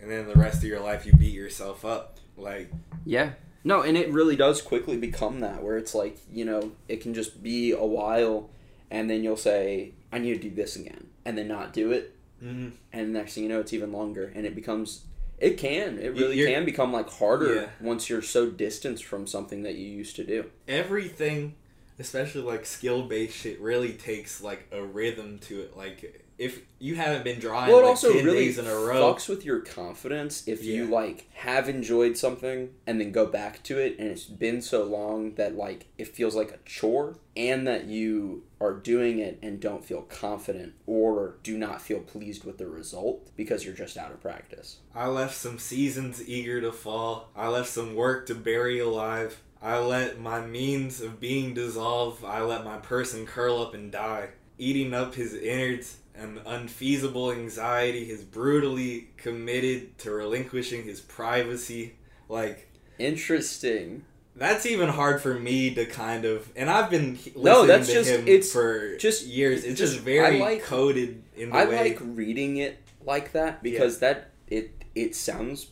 and 0.00 0.10
then 0.10 0.28
the 0.28 0.34
rest 0.34 0.58
of 0.58 0.64
your 0.64 0.80
life 0.80 1.04
you 1.06 1.12
beat 1.14 1.32
yourself 1.34 1.84
up. 1.84 2.18
Like, 2.36 2.70
Yeah. 3.04 3.32
No, 3.64 3.82
and 3.82 3.96
it 3.96 4.10
really 4.12 4.36
does 4.36 4.62
quickly 4.62 4.96
become 4.96 5.40
that 5.40 5.62
where 5.64 5.76
it's 5.76 5.94
like, 5.94 6.18
you 6.32 6.44
know, 6.44 6.72
it 6.86 7.00
can 7.00 7.12
just 7.14 7.42
be 7.42 7.72
a 7.72 7.84
while 7.84 8.48
and 8.90 9.08
then 9.10 9.22
you'll 9.24 9.36
say, 9.36 9.92
I 10.12 10.18
need 10.18 10.40
to 10.40 10.48
do 10.48 10.54
this 10.54 10.76
again, 10.76 11.06
and 11.24 11.36
then 11.36 11.48
not 11.48 11.72
do 11.72 11.92
it. 11.92 12.14
mhm. 12.42 12.70
And 12.92 13.12
next 13.12 13.34
thing 13.34 13.42
you 13.42 13.48
know, 13.48 13.58
it's 13.60 13.72
even 13.72 13.90
longer, 13.92 14.32
and 14.34 14.46
it 14.46 14.54
becomes. 14.54 15.04
It 15.38 15.56
can. 15.58 15.98
It 15.98 16.14
really 16.14 16.36
you're- 16.38 16.52
can 16.52 16.64
become 16.64 16.92
like 16.92 17.08
harder 17.10 17.54
Yeah. 17.54 17.68
once 17.80 18.08
you're 18.08 18.22
so 18.22 18.48
distanced 18.50 19.04
from 19.04 19.26
something 19.26 19.62
that 19.64 19.74
you 19.74 19.88
used 19.88 20.14
to 20.16 20.24
do. 20.24 20.44
everything, 20.68 21.54
especially 21.98 22.42
like 22.42 22.64
skill 22.64 23.02
based 23.02 23.36
shit, 23.36 23.60
really 23.60 23.92
takes 23.92 24.40
like 24.40 24.66
a 24.72 24.82
rhythm 24.82 25.38
to 25.40 25.60
it. 25.62 25.76
Like, 25.76 26.24
if 26.38 26.60
you 26.78 26.94
haven't 26.94 27.24
been 27.24 27.40
drawing 27.40 27.68
Well, 27.68 27.78
it 27.80 27.82
like 27.82 27.88
also 27.90 28.12
10 28.12 28.24
really 28.24 28.44
days 28.46 28.58
in 28.58 28.66
a 28.68 28.74
row, 28.74 29.12
fucks 29.14 29.28
with 29.28 29.44
your 29.44 29.58
confidence 29.60 30.46
if 30.46 30.64
you 30.64 30.84
like 30.86 31.26
have 31.34 31.68
enjoyed 31.68 32.16
something 32.16 32.70
and 32.86 33.00
then 33.00 33.10
go 33.10 33.26
back 33.26 33.62
to 33.64 33.78
it, 33.78 33.96
and 33.98 34.08
it's 34.08 34.24
been 34.24 34.62
so 34.62 34.84
long 34.84 35.34
that 35.34 35.56
like 35.56 35.86
it 35.98 36.06
feels 36.06 36.36
like 36.36 36.52
a 36.52 36.58
chore, 36.64 37.18
and 37.36 37.66
that 37.66 37.86
you 37.86 38.44
are 38.60 38.74
doing 38.74 39.18
it 39.18 39.38
and 39.42 39.60
don't 39.60 39.84
feel 39.84 40.02
confident 40.02 40.74
or 40.86 41.36
do 41.42 41.56
not 41.56 41.80
feel 41.80 42.00
pleased 42.00 42.44
with 42.44 42.58
the 42.58 42.66
result 42.66 43.30
because 43.36 43.64
you're 43.64 43.74
just 43.74 43.96
out 43.96 44.10
of 44.10 44.20
practice. 44.20 44.78
I 44.94 45.06
left 45.06 45.36
some 45.36 45.58
seasons 45.58 46.26
eager 46.28 46.60
to 46.60 46.72
fall. 46.72 47.30
I 47.36 47.48
left 47.48 47.68
some 47.68 47.94
work 47.94 48.26
to 48.26 48.34
bury 48.34 48.80
alive. 48.80 49.40
I 49.62 49.78
let 49.78 50.20
my 50.20 50.40
means 50.44 51.00
of 51.00 51.20
being 51.20 51.54
dissolve. 51.54 52.24
I 52.24 52.42
let 52.42 52.64
my 52.64 52.78
person 52.78 53.26
curl 53.26 53.60
up 53.60 53.74
and 53.74 53.90
die. 53.90 54.30
Eating 54.58 54.92
up 54.92 55.14
his 55.14 55.34
innards, 55.34 55.98
an 56.14 56.40
unfeasible 56.44 57.30
anxiety 57.30 58.08
has 58.10 58.24
brutally 58.24 59.08
committed 59.16 59.98
to 59.98 60.10
relinquishing 60.10 60.84
his 60.84 61.00
privacy. 61.00 61.94
Like, 62.28 62.68
Interesting. 62.98 64.04
That's 64.38 64.64
even 64.66 64.88
hard 64.88 65.20
for 65.20 65.34
me 65.34 65.74
to 65.74 65.84
kind 65.86 66.24
of. 66.24 66.50
And 66.56 66.70
I've 66.70 66.90
been 66.90 67.12
listening 67.14 67.42
No, 67.44 67.66
that's 67.66 67.88
to 67.88 67.92
just- 67.94 68.10
him 68.10 68.24
it's 68.26 68.52
for 68.52 68.96
just- 68.96 69.26
years. 69.26 69.64
It's 69.64 69.78
just, 69.78 69.94
just- 69.94 70.04
very 70.04 70.38
like- 70.40 70.62
coded 70.62 71.22
in 71.36 71.50
the 71.50 71.56
I 71.56 71.64
way. 71.66 71.78
like 71.90 71.98
reading 72.00 72.56
it 72.58 72.78
like 73.04 73.32
that 73.32 73.62
because 73.62 73.98
that 74.00 74.30
it 74.48 74.70
it 74.94 75.14
sounds 75.14 75.68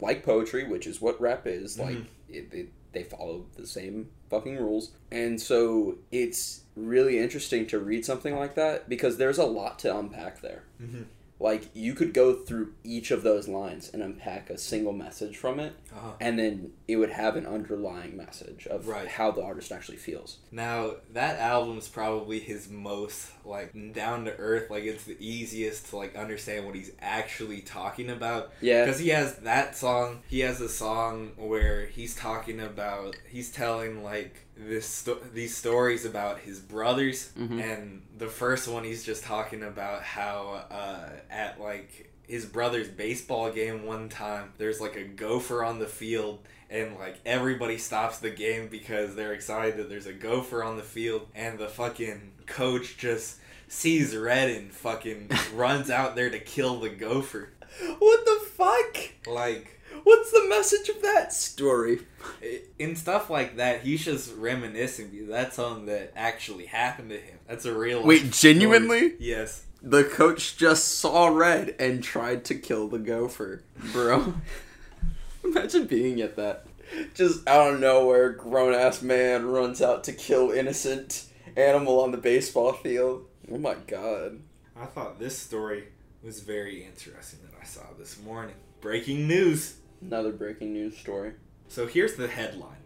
like 0.00 0.22
poetry, 0.24 0.64
which 0.64 0.86
is 0.86 1.00
what 1.00 1.20
rap 1.20 1.46
is. 1.46 1.78
Like 1.78 1.96
Mhm. 1.96 2.04
it, 2.28 2.48
it, 2.52 2.68
they 2.92 3.02
follow 3.02 3.46
the 3.56 3.66
same 3.66 4.08
fucking 4.30 4.56
rules, 4.56 4.90
and 5.10 5.40
so 5.40 5.98
it's 6.12 6.62
really 6.76 7.18
interesting 7.18 7.66
to 7.66 7.78
read 7.78 8.04
something 8.04 8.36
like 8.36 8.54
that 8.54 8.88
because 8.88 9.16
there's 9.16 9.38
a 9.38 9.44
lot 9.44 9.78
to 9.80 9.96
unpack 9.98 10.40
there. 10.42 10.62
Mhm. 10.80 11.04
Like 11.40 11.70
you 11.74 11.94
could 11.94 12.12
go 12.12 12.34
through 12.34 12.74
each 12.82 13.10
of 13.12 13.22
those 13.22 13.46
lines 13.46 13.90
and 13.92 14.02
unpack 14.02 14.50
a 14.50 14.58
single 14.58 14.92
message 14.92 15.36
from 15.36 15.60
it, 15.60 15.72
Uh-huh. 15.94 16.12
and 16.20 16.36
then 16.38 16.72
it 16.88 16.96
would 16.96 17.10
have 17.10 17.36
an 17.36 17.46
underlying 17.46 18.16
message 18.16 18.66
of 18.66 18.88
Right. 18.88 19.06
how 19.06 19.30
the 19.30 19.42
artist 19.42 19.70
actually 19.70 19.98
feels. 19.98 20.38
Now 20.50 20.96
that 21.12 21.38
album 21.38 21.78
is 21.78 21.86
probably 21.88 22.40
his 22.40 22.68
most 22.68 23.30
like 23.44 23.72
down 23.94 24.24
to 24.24 24.36
earth. 24.36 24.68
Like 24.70 24.82
it's 24.84 25.04
the 25.04 25.16
easiest 25.20 25.90
to 25.90 25.96
like 25.96 26.16
understand 26.16 26.66
what 26.66 26.74
he's 26.74 26.90
actually 27.00 27.60
talking 27.60 28.10
about. 28.10 28.52
Yeah. 28.60 28.84
Because 28.84 28.98
he 29.00 29.08
has 29.10 29.36
that 29.36 29.76
song. 29.76 30.22
He 30.28 30.40
has 30.40 30.60
a 30.60 30.68
song 30.68 31.32
where 31.36 31.86
he's 31.86 32.14
talking 32.16 32.58
about 32.60 33.16
he's 33.30 33.50
telling 33.50 34.02
like 34.02 34.40
this 34.58 34.86
sto- 34.86 35.20
these 35.32 35.56
stories 35.56 36.04
about 36.04 36.40
his 36.40 36.58
brothers, 36.60 37.30
Mhm. 37.38 37.62
and 37.62 38.02
the 38.16 38.28
first 38.28 38.66
one 38.68 38.84
he's 38.84 39.04
just 39.04 39.22
talking 39.24 39.62
about 39.62 40.02
how 40.02 40.64
uh, 40.70 41.10
at 41.30 41.60
like 41.60 42.10
his 42.26 42.44
brother's 42.44 42.88
baseball 42.88 43.50
game 43.50 43.86
one 43.86 44.08
time 44.08 44.52
there's 44.58 44.80
like 44.80 44.96
a 44.96 45.04
gopher 45.04 45.64
on 45.64 45.78
the 45.78 45.86
field 45.86 46.40
and 46.68 46.94
like 46.98 47.16
everybody 47.24 47.78
stops 47.78 48.18
the 48.18 48.28
game 48.30 48.68
because 48.68 49.14
they're 49.14 49.32
excited 49.32 49.78
that 49.78 49.88
there's 49.88 50.04
a 50.06 50.12
gopher 50.12 50.62
on 50.62 50.76
the 50.76 50.82
field 50.82 51.26
and 51.34 51.58
the 51.58 51.68
fucking 51.68 52.32
coach 52.46 52.98
just 52.98 53.36
sees 53.68 54.14
red 54.14 54.50
and 54.50 54.72
fucking 54.74 55.30
runs 55.54 55.88
out 55.88 56.16
there 56.16 56.28
to 56.28 56.38
kill 56.38 56.80
the 56.80 56.90
gopher 56.90 57.48
What 57.98 58.24
the 58.26 58.40
fuck? 58.56 59.10
like 59.26 59.77
What's 60.08 60.30
the 60.32 60.46
message 60.48 60.88
of 60.88 61.02
that 61.02 61.32
story? 61.32 62.00
i- 62.42 62.60
in 62.78 62.94
stuff 62.96 63.30
like 63.30 63.56
that 63.56 63.82
he's 63.82 64.04
just 64.04 64.34
reminiscing 64.36 65.08
because 65.08 65.28
that's 65.28 65.56
something 65.56 65.86
that 65.86 66.12
actually 66.16 66.66
happened 66.66 67.10
to 67.10 67.16
him 67.18 67.38
that's 67.46 67.64
a 67.64 67.72
real 67.74 68.02
Wait, 68.04 68.22
life 68.22 68.34
story. 68.34 68.52
genuinely? 68.54 69.14
yes 69.18 69.64
The 69.82 70.04
coach 70.04 70.56
just 70.56 70.98
saw 70.98 71.28
red 71.28 71.74
and 71.78 72.02
tried 72.02 72.44
to 72.46 72.54
kill 72.54 72.88
the 72.88 72.98
gopher. 72.98 73.62
Bro. 73.92 74.34
Imagine 75.44 75.86
being 75.86 76.20
at 76.20 76.36
that. 76.36 76.66
Just 77.14 77.46
out 77.48 77.74
of 77.74 77.80
nowhere, 77.80 78.30
grown 78.30 78.74
ass 78.74 79.02
man 79.02 79.46
runs 79.46 79.80
out 79.82 80.04
to 80.04 80.12
kill 80.12 80.50
innocent 80.50 81.26
animal 81.56 82.00
on 82.00 82.10
the 82.12 82.18
baseball 82.18 82.72
field. 82.72 83.26
Oh 83.50 83.58
my 83.58 83.76
god. 83.86 84.40
i 84.76 84.84
thought 84.86 85.18
this 85.18 85.36
story 85.38 85.84
was 86.22 86.40
very 86.40 86.84
interesting 86.84 87.38
that 87.44 87.54
i 87.60 87.64
saw 87.64 87.82
this 87.98 88.20
morning 88.22 88.54
breaking 88.80 89.26
news 89.26 89.76
Another 90.00 90.32
breaking 90.32 90.72
news 90.72 90.96
story. 90.96 91.32
So 91.68 91.86
here's 91.86 92.14
the 92.14 92.28
headline 92.28 92.76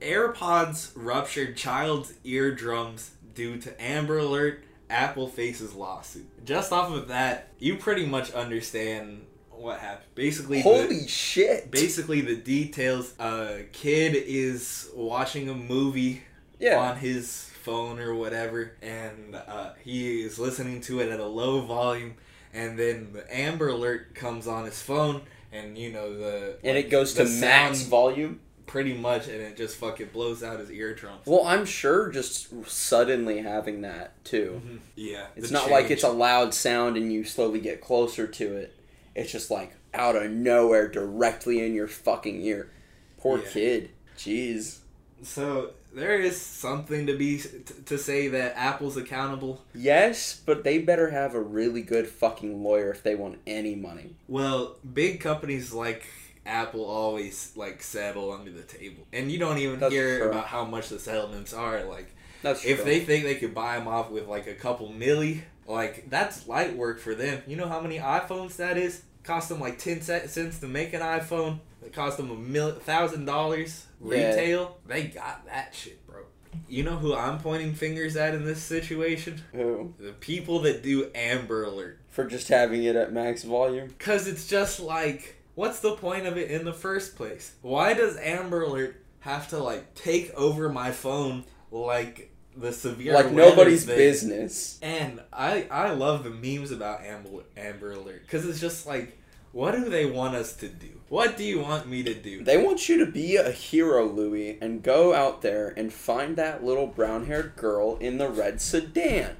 AirPods 0.00 0.92
ruptured 0.94 1.56
child's 1.56 2.14
eardrums 2.24 3.12
due 3.34 3.58
to 3.58 3.82
Amber 3.82 4.18
Alert. 4.18 4.64
Apple 4.88 5.26
faces 5.26 5.74
lawsuit. 5.74 6.44
Just 6.44 6.72
off 6.72 6.92
of 6.92 7.08
that, 7.08 7.48
you 7.58 7.76
pretty 7.76 8.06
much 8.06 8.30
understand 8.32 9.26
what 9.50 9.80
happened. 9.80 10.14
Basically, 10.14 10.58
the, 10.58 10.62
Holy 10.62 11.08
shit. 11.08 11.70
basically 11.70 12.20
the 12.20 12.36
details. 12.36 13.14
A 13.18 13.64
kid 13.72 14.14
is 14.14 14.88
watching 14.94 15.48
a 15.48 15.54
movie 15.54 16.22
yeah. 16.60 16.78
on 16.78 16.98
his 16.98 17.50
phone 17.62 17.98
or 17.98 18.14
whatever, 18.14 18.76
and 18.80 19.34
uh, 19.34 19.70
he 19.82 20.22
is 20.22 20.38
listening 20.38 20.80
to 20.82 21.00
it 21.00 21.08
at 21.10 21.18
a 21.18 21.26
low 21.26 21.60
volume, 21.62 22.14
and 22.54 22.78
then 22.78 23.12
the 23.12 23.36
Amber 23.36 23.68
Alert 23.68 24.14
comes 24.14 24.46
on 24.46 24.66
his 24.66 24.80
phone, 24.80 25.22
and 25.52 25.76
you 25.78 25.92
know 25.92 26.16
the 26.16 26.58
and 26.64 26.76
like, 26.76 26.86
it 26.86 26.90
goes 26.90 27.14
to 27.14 27.24
max 27.24 27.82
volume. 27.82 28.40
pretty 28.66 28.94
much, 28.94 29.28
and 29.28 29.40
it 29.40 29.56
just 29.56 29.76
fucking 29.76 30.08
blows 30.12 30.42
out 30.42 30.58
his 30.58 30.70
eardrums. 30.70 31.22
Well, 31.26 31.44
I'm 31.46 31.64
sure 31.64 32.10
just 32.10 32.48
suddenly 32.68 33.38
having 33.42 33.82
that 33.82 34.22
too. 34.24 34.60
Mm-hmm. 34.64 34.76
yeah, 34.96 35.26
It's 35.36 35.50
not 35.50 35.70
like 35.70 35.90
it's 35.90 36.02
a 36.04 36.08
loud 36.10 36.52
sound 36.54 36.96
and 36.96 37.12
you 37.12 37.24
slowly 37.24 37.60
get 37.60 37.80
closer 37.80 38.26
to 38.26 38.56
it. 38.56 38.74
It's 39.14 39.30
just 39.32 39.50
like 39.50 39.72
out 39.94 40.16
of 40.16 40.30
nowhere, 40.30 40.88
directly 40.88 41.64
in 41.64 41.74
your 41.74 41.88
fucking 41.88 42.42
ear. 42.42 42.70
Poor 43.18 43.38
Yeah. 43.38 43.48
kid. 43.50 43.90
Jeez. 44.18 44.78
So 45.22 45.70
there 45.94 46.20
is 46.20 46.40
something 46.40 47.06
to 47.06 47.16
be 47.16 47.40
to 47.86 47.98
say 47.98 48.28
that 48.28 48.54
Apple's 48.56 48.96
accountable. 48.96 49.64
Yes, 49.74 50.40
but 50.44 50.62
they 50.64 50.78
better 50.78 51.10
have 51.10 51.34
a 51.34 51.40
really 51.40 51.82
good 51.82 52.06
fucking 52.06 52.62
lawyer 52.62 52.90
if 52.90 53.02
they 53.02 53.14
want 53.14 53.38
any 53.46 53.74
money. 53.74 54.16
Well, 54.28 54.76
big 54.92 55.20
companies 55.20 55.72
like 55.72 56.06
Apple 56.44 56.84
always 56.84 57.52
like 57.56 57.82
settle 57.82 58.32
under 58.32 58.50
the 58.50 58.62
table, 58.62 59.06
and 59.12 59.30
you 59.32 59.38
don't 59.38 59.58
even 59.58 59.80
That's 59.80 59.92
hear 59.92 60.20
true. 60.20 60.30
about 60.30 60.46
how 60.46 60.64
much 60.64 60.88
the 60.90 60.98
settlements 60.98 61.52
are. 61.54 61.84
Like, 61.84 62.14
That's 62.42 62.64
if 62.64 62.76
true. 62.76 62.84
they 62.84 63.00
think 63.00 63.24
they 63.24 63.36
could 63.36 63.54
buy 63.54 63.78
them 63.78 63.88
off 63.88 64.10
with 64.10 64.28
like 64.28 64.46
a 64.46 64.54
couple 64.54 64.90
milli, 64.90 65.40
like 65.66 66.08
that's 66.10 66.46
light 66.46 66.76
work 66.76 67.00
for 67.00 67.14
them. 67.14 67.42
You 67.46 67.56
know 67.56 67.68
how 67.68 67.80
many 67.80 67.98
iPhones 67.98 68.56
that 68.56 68.76
is? 68.76 69.02
Cost 69.24 69.48
them 69.48 69.60
like 69.60 69.78
ten 69.78 70.02
cents 70.02 70.60
to 70.60 70.68
make 70.68 70.92
an 70.92 71.00
iPhone. 71.00 71.58
It 71.86 71.92
cost 71.92 72.16
them 72.16 72.30
a 72.30 72.34
mil- 72.34 72.72
thousand 72.72 73.24
dollars 73.24 73.86
Yeah. 74.04 74.28
retail. 74.30 74.76
They 74.86 75.04
got 75.04 75.46
that 75.46 75.74
shit, 75.74 76.04
bro. 76.06 76.22
You 76.68 76.82
know 76.84 76.96
who 76.96 77.14
I'm 77.14 77.38
pointing 77.38 77.74
fingers 77.74 78.16
at 78.16 78.34
in 78.34 78.44
this 78.44 78.62
situation? 78.62 79.42
Who? 79.52 79.94
The 79.98 80.12
people 80.12 80.60
that 80.60 80.82
do 80.82 81.10
Amber 81.14 81.64
Alert. 81.64 81.98
For 82.08 82.24
just 82.26 82.48
having 82.48 82.82
it 82.84 82.96
at 82.96 83.12
max 83.12 83.44
volume? 83.44 83.94
Cause 83.98 84.26
it's 84.26 84.46
just 84.48 84.80
like 84.80 85.36
what's 85.54 85.80
the 85.80 85.92
point 85.96 86.26
of 86.26 86.36
it 86.36 86.50
in 86.50 86.64
the 86.64 86.72
first 86.72 87.16
place? 87.16 87.52
Why 87.62 87.94
does 87.94 88.16
Amber 88.18 88.62
Alert 88.62 88.96
have 89.20 89.48
to 89.48 89.58
like 89.58 89.94
take 89.94 90.32
over 90.34 90.68
my 90.68 90.92
phone 90.92 91.44
like 91.70 92.30
the 92.56 92.72
severe 92.72 93.12
like 93.12 93.30
nobody's 93.32 93.84
thing? 93.84 93.96
business. 93.96 94.78
And 94.82 95.20
I 95.32 95.66
I 95.70 95.90
love 95.92 96.24
the 96.24 96.30
memes 96.30 96.70
about 96.72 97.02
Amber 97.04 97.28
Amber 97.56 97.92
Alert 97.92 98.22
because 98.22 98.46
it's 98.46 98.60
just 98.60 98.86
like, 98.86 99.18
what 99.52 99.72
do 99.72 99.88
they 99.88 100.06
want 100.06 100.34
us 100.34 100.54
to 100.56 100.68
do? 100.68 101.00
What 101.08 101.36
do 101.36 101.44
you 101.44 101.60
want 101.60 101.88
me 101.88 102.02
to 102.02 102.14
do? 102.14 102.42
They 102.42 102.62
want 102.62 102.88
you 102.88 102.98
to 103.04 103.10
be 103.10 103.36
a 103.36 103.52
hero, 103.52 104.04
Louis, 104.04 104.58
and 104.60 104.82
go 104.82 105.14
out 105.14 105.42
there 105.42 105.72
and 105.76 105.92
find 105.92 106.36
that 106.36 106.64
little 106.64 106.88
brown-haired 106.88 107.54
girl 107.56 107.96
in 107.98 108.18
the 108.18 108.28
red 108.28 108.60
sedan. 108.60 109.36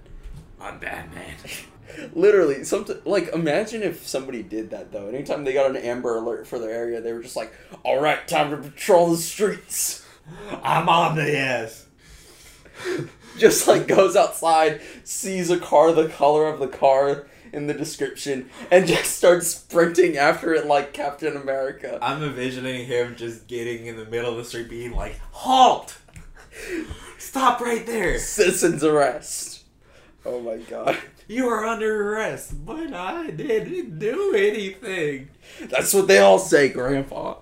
I'm 0.61 0.79
Batman. 0.79 1.35
Literally, 2.14 2.64
something 2.64 2.99
like 3.05 3.29
imagine 3.29 3.83
if 3.83 4.07
somebody 4.07 4.42
did 4.42 4.71
that 4.71 4.92
though. 4.92 5.09
Anytime 5.09 5.45
they 5.45 5.53
got 5.53 5.71
an 5.71 5.77
Amber 5.77 6.16
Alert 6.16 6.47
for 6.47 6.59
their 6.59 6.71
area, 6.71 7.01
they 7.01 7.12
were 7.12 7.23
just 7.23 7.37
like, 7.37 7.53
"All 7.85 8.01
right, 8.01 8.27
time 8.27 8.51
to 8.51 8.57
patrol 8.57 9.11
the 9.11 9.16
streets." 9.16 10.05
I'm 10.62 10.88
on 10.88 11.16
the 11.16 11.38
ass. 11.38 11.87
Just 13.38 13.69
like 13.69 13.87
goes 13.87 14.16
outside, 14.16 14.81
sees 15.05 15.51
a 15.51 15.59
car, 15.59 15.92
the 15.92 16.09
color 16.09 16.47
of 16.47 16.59
the 16.59 16.69
car 16.69 17.27
in 17.52 17.66
the 17.66 17.74
description, 17.74 18.48
and 18.70 18.87
just 18.87 19.16
starts 19.16 19.48
sprinting 19.48 20.16
after 20.16 20.54
it 20.54 20.66
like 20.66 20.92
Captain 20.92 21.37
America. 21.37 21.98
I'm 22.02 22.22
envisioning 22.22 22.87
him 22.87 23.16
just 23.16 23.46
getting 23.46 23.87
in 23.87 23.96
the 23.96 24.04
middle 24.06 24.30
of 24.32 24.37
the 24.37 24.44
street, 24.44 24.68
being 24.68 24.92
like, 24.92 25.18
"Halt! 25.32 25.98
Stop 27.18 27.61
right 27.61 27.85
there! 27.87 28.18
Citizens 28.18 28.82
arrest. 28.85 29.64
Oh 30.24 30.40
my 30.40 30.56
god. 30.56 30.96
You 31.28 31.48
are 31.48 31.64
under 31.64 32.12
arrest." 32.14 32.64
But 32.64 32.92
I 32.92 33.30
didn't 33.30 33.98
do 33.98 34.35
anything. 34.35 35.28
That's 35.61 35.92
what 35.94 36.09
they 36.09 36.18
all 36.18 36.38
say, 36.38 36.68
Grandpa. 36.68 37.37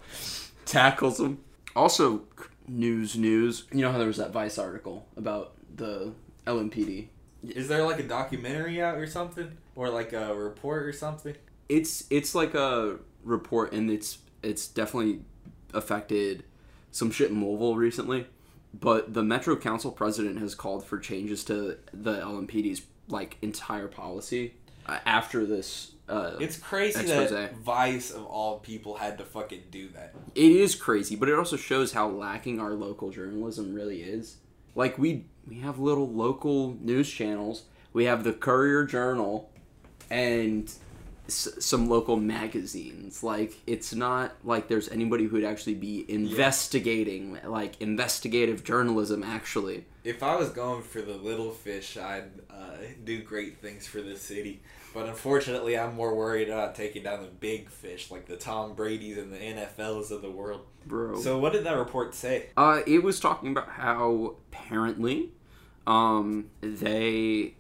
tackles 0.65 1.21
him. 1.21 1.39
Also, 1.77 2.23
news, 2.67 3.17
news. 3.17 3.65
You 3.73 3.83
know 3.83 3.93
how 3.93 3.99
there 3.99 4.07
was 4.07 4.17
that 4.17 4.33
Vice 4.33 4.59
article 4.59 5.07
about 5.17 5.53
the 5.77 6.13
LMPD. 6.47 7.09
Is 7.47 7.69
there 7.69 7.85
like 7.85 7.99
a 7.99 8.05
documentary 8.05 8.81
out 8.81 8.97
or 8.97 9.07
something, 9.07 9.57
or 9.77 9.89
like 9.91 10.13
a 10.13 10.35
report 10.35 10.85
or 10.85 10.93
something? 10.93 11.35
It's 11.69 12.05
it's 12.11 12.35
like 12.35 12.55
a 12.55 12.99
report, 13.23 13.73
and 13.73 13.91
it's 13.91 14.19
it's 14.43 14.67
definitely 14.67 15.21
affected 15.73 16.45
some 16.91 17.11
shit 17.11 17.31
in 17.31 17.37
Mobile 17.37 17.77
recently. 17.77 18.27
But 18.79 19.15
the 19.15 19.23
Metro 19.23 19.57
Council 19.57 19.93
president 19.93 20.39
has 20.41 20.55
called 20.55 20.85
for 20.85 20.99
changes 20.99 21.45
to 21.45 21.79
the 21.93 22.21
LMPD's 22.21 22.83
like 23.09 23.37
entire 23.41 23.87
policy 23.89 24.55
uh, 24.87 24.99
after 25.07 25.47
this. 25.47 25.93
Uh, 26.09 26.37
It's 26.41 26.59
crazy 26.59 27.01
Expose. 27.01 27.31
that 27.31 27.57
Vice 27.57 28.11
of 28.11 28.25
all 28.27 28.59
people 28.59 28.97
had 28.97 29.17
to 29.19 29.25
fucking 29.25 29.63
do 29.71 29.89
that. 29.91 30.15
it 30.35 30.51
is 30.51 30.75
crazy, 30.75 31.17
but 31.17 31.29
it 31.29 31.39
also 31.39 31.57
shows 31.57 31.93
how 31.93 32.09
lacking 32.09 32.61
our 32.61 32.73
local 32.75 33.11
journalism 33.11 33.73
really 33.75 34.03
is. 34.03 34.37
Like 34.75 34.99
we 34.99 35.27
we 35.49 35.61
have 35.61 35.79
little 35.79 36.09
local 36.11 36.77
news 36.81 37.09
channels. 37.11 37.65
We 37.93 38.05
have 38.07 38.25
the 38.25 38.33
Courier 38.33 38.85
Journal 38.85 39.51
and 40.11 40.73
s- 41.29 41.49
some 41.61 41.89
local 41.89 42.17
magazines. 42.17 43.23
Like 43.23 43.55
it's 43.67 43.95
not 43.95 44.35
like 44.45 44.69
there's 44.69 44.89
anybody 44.89 45.25
who 45.25 45.37
would 45.37 45.45
actually 45.45 45.75
be 45.75 46.05
investigating 46.09 47.39
like 47.45 47.81
investigative 47.81 48.65
journalism 48.65 49.23
actually. 49.23 49.85
If 50.05 50.23
I 50.23 50.37
was 50.37 50.51
going 50.51 50.83
for 50.83 51.01
the 51.01 51.15
little 51.15 51.51
fish, 51.51 51.97
I'd 51.97 52.31
uh, 52.51 52.77
do 53.05 53.23
great 53.23 53.59
things 53.59 53.87
for 53.87 54.03
the 54.03 54.17
city. 54.17 54.61
But 54.93 55.09
unfortunately, 55.09 55.77
I'm 55.77 55.97
more 55.97 56.15
worried 56.15 56.49
about 56.49 56.77
taking 56.77 57.03
down 57.03 57.23
the 57.23 57.29
big 57.29 57.69
fish, 57.69 58.11
like 58.13 58.27
the 58.27 58.37
Tom 58.37 58.75
Brady's 58.75 59.19
and 59.19 59.33
the 59.33 59.39
NFLs 59.39 60.13
of 60.13 60.23
the 60.23 60.31
world. 60.31 60.61
Bro. 60.87 61.21
So, 61.21 61.39
what 61.39 61.53
did 61.53 61.65
that 61.65 61.77
report 61.77 62.15
say? 62.15 62.51
Uh, 62.57 62.83
it 62.87 63.03
was 63.03 63.19
talking 63.19 63.51
about 63.51 63.71
how 63.71 64.37
apparently, 64.53 65.31
um, 65.87 66.47
they 66.63 67.55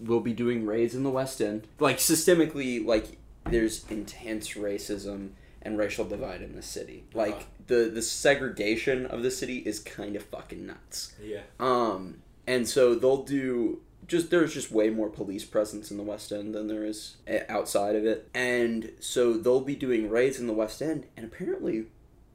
will 0.00 0.20
be 0.20 0.32
doing 0.32 0.66
raids 0.66 0.94
in 0.94 1.02
the 1.02 1.10
West 1.10 1.40
End. 1.40 1.66
Like 1.78 1.98
systemically, 1.98 2.84
like 2.84 3.16
there's 3.48 3.84
intense 3.90 4.50
racism 4.54 5.30
and 5.62 5.78
racial 5.78 6.04
divide 6.04 6.42
in 6.42 6.54
the 6.56 6.62
city. 6.62 7.04
Like 7.14 7.32
Uh-huh. 7.34 7.44
the 7.68 7.90
the 7.94 8.02
segregation 8.02 9.06
of 9.06 9.22
the 9.22 9.30
city 9.30 9.58
is 9.58 9.78
kind 9.78 10.16
of 10.16 10.22
fucking 10.24 10.66
nuts. 10.66 11.14
Yeah. 11.22 11.42
Um, 11.60 12.22
and 12.46 12.68
so 12.68 12.94
they'll 12.94 13.22
do 13.24 13.80
just 14.08 14.30
there's 14.30 14.52
just 14.52 14.72
way 14.72 14.90
more 14.90 15.08
police 15.08 15.44
presence 15.44 15.90
in 15.90 15.96
the 15.96 16.02
West 16.02 16.32
End 16.32 16.54
than 16.54 16.66
there 16.66 16.84
is 16.84 17.16
eh, 17.26 17.44
outside 17.48 17.94
of 17.94 18.04
it, 18.04 18.28
and 18.34 18.90
so 19.00 19.32
they'll 19.34 19.60
be 19.60 19.76
doing 19.76 20.10
raids 20.10 20.38
in 20.40 20.46
the 20.48 20.52
West 20.52 20.82
End, 20.82 21.06
and 21.16 21.24
apparently, 21.26 21.86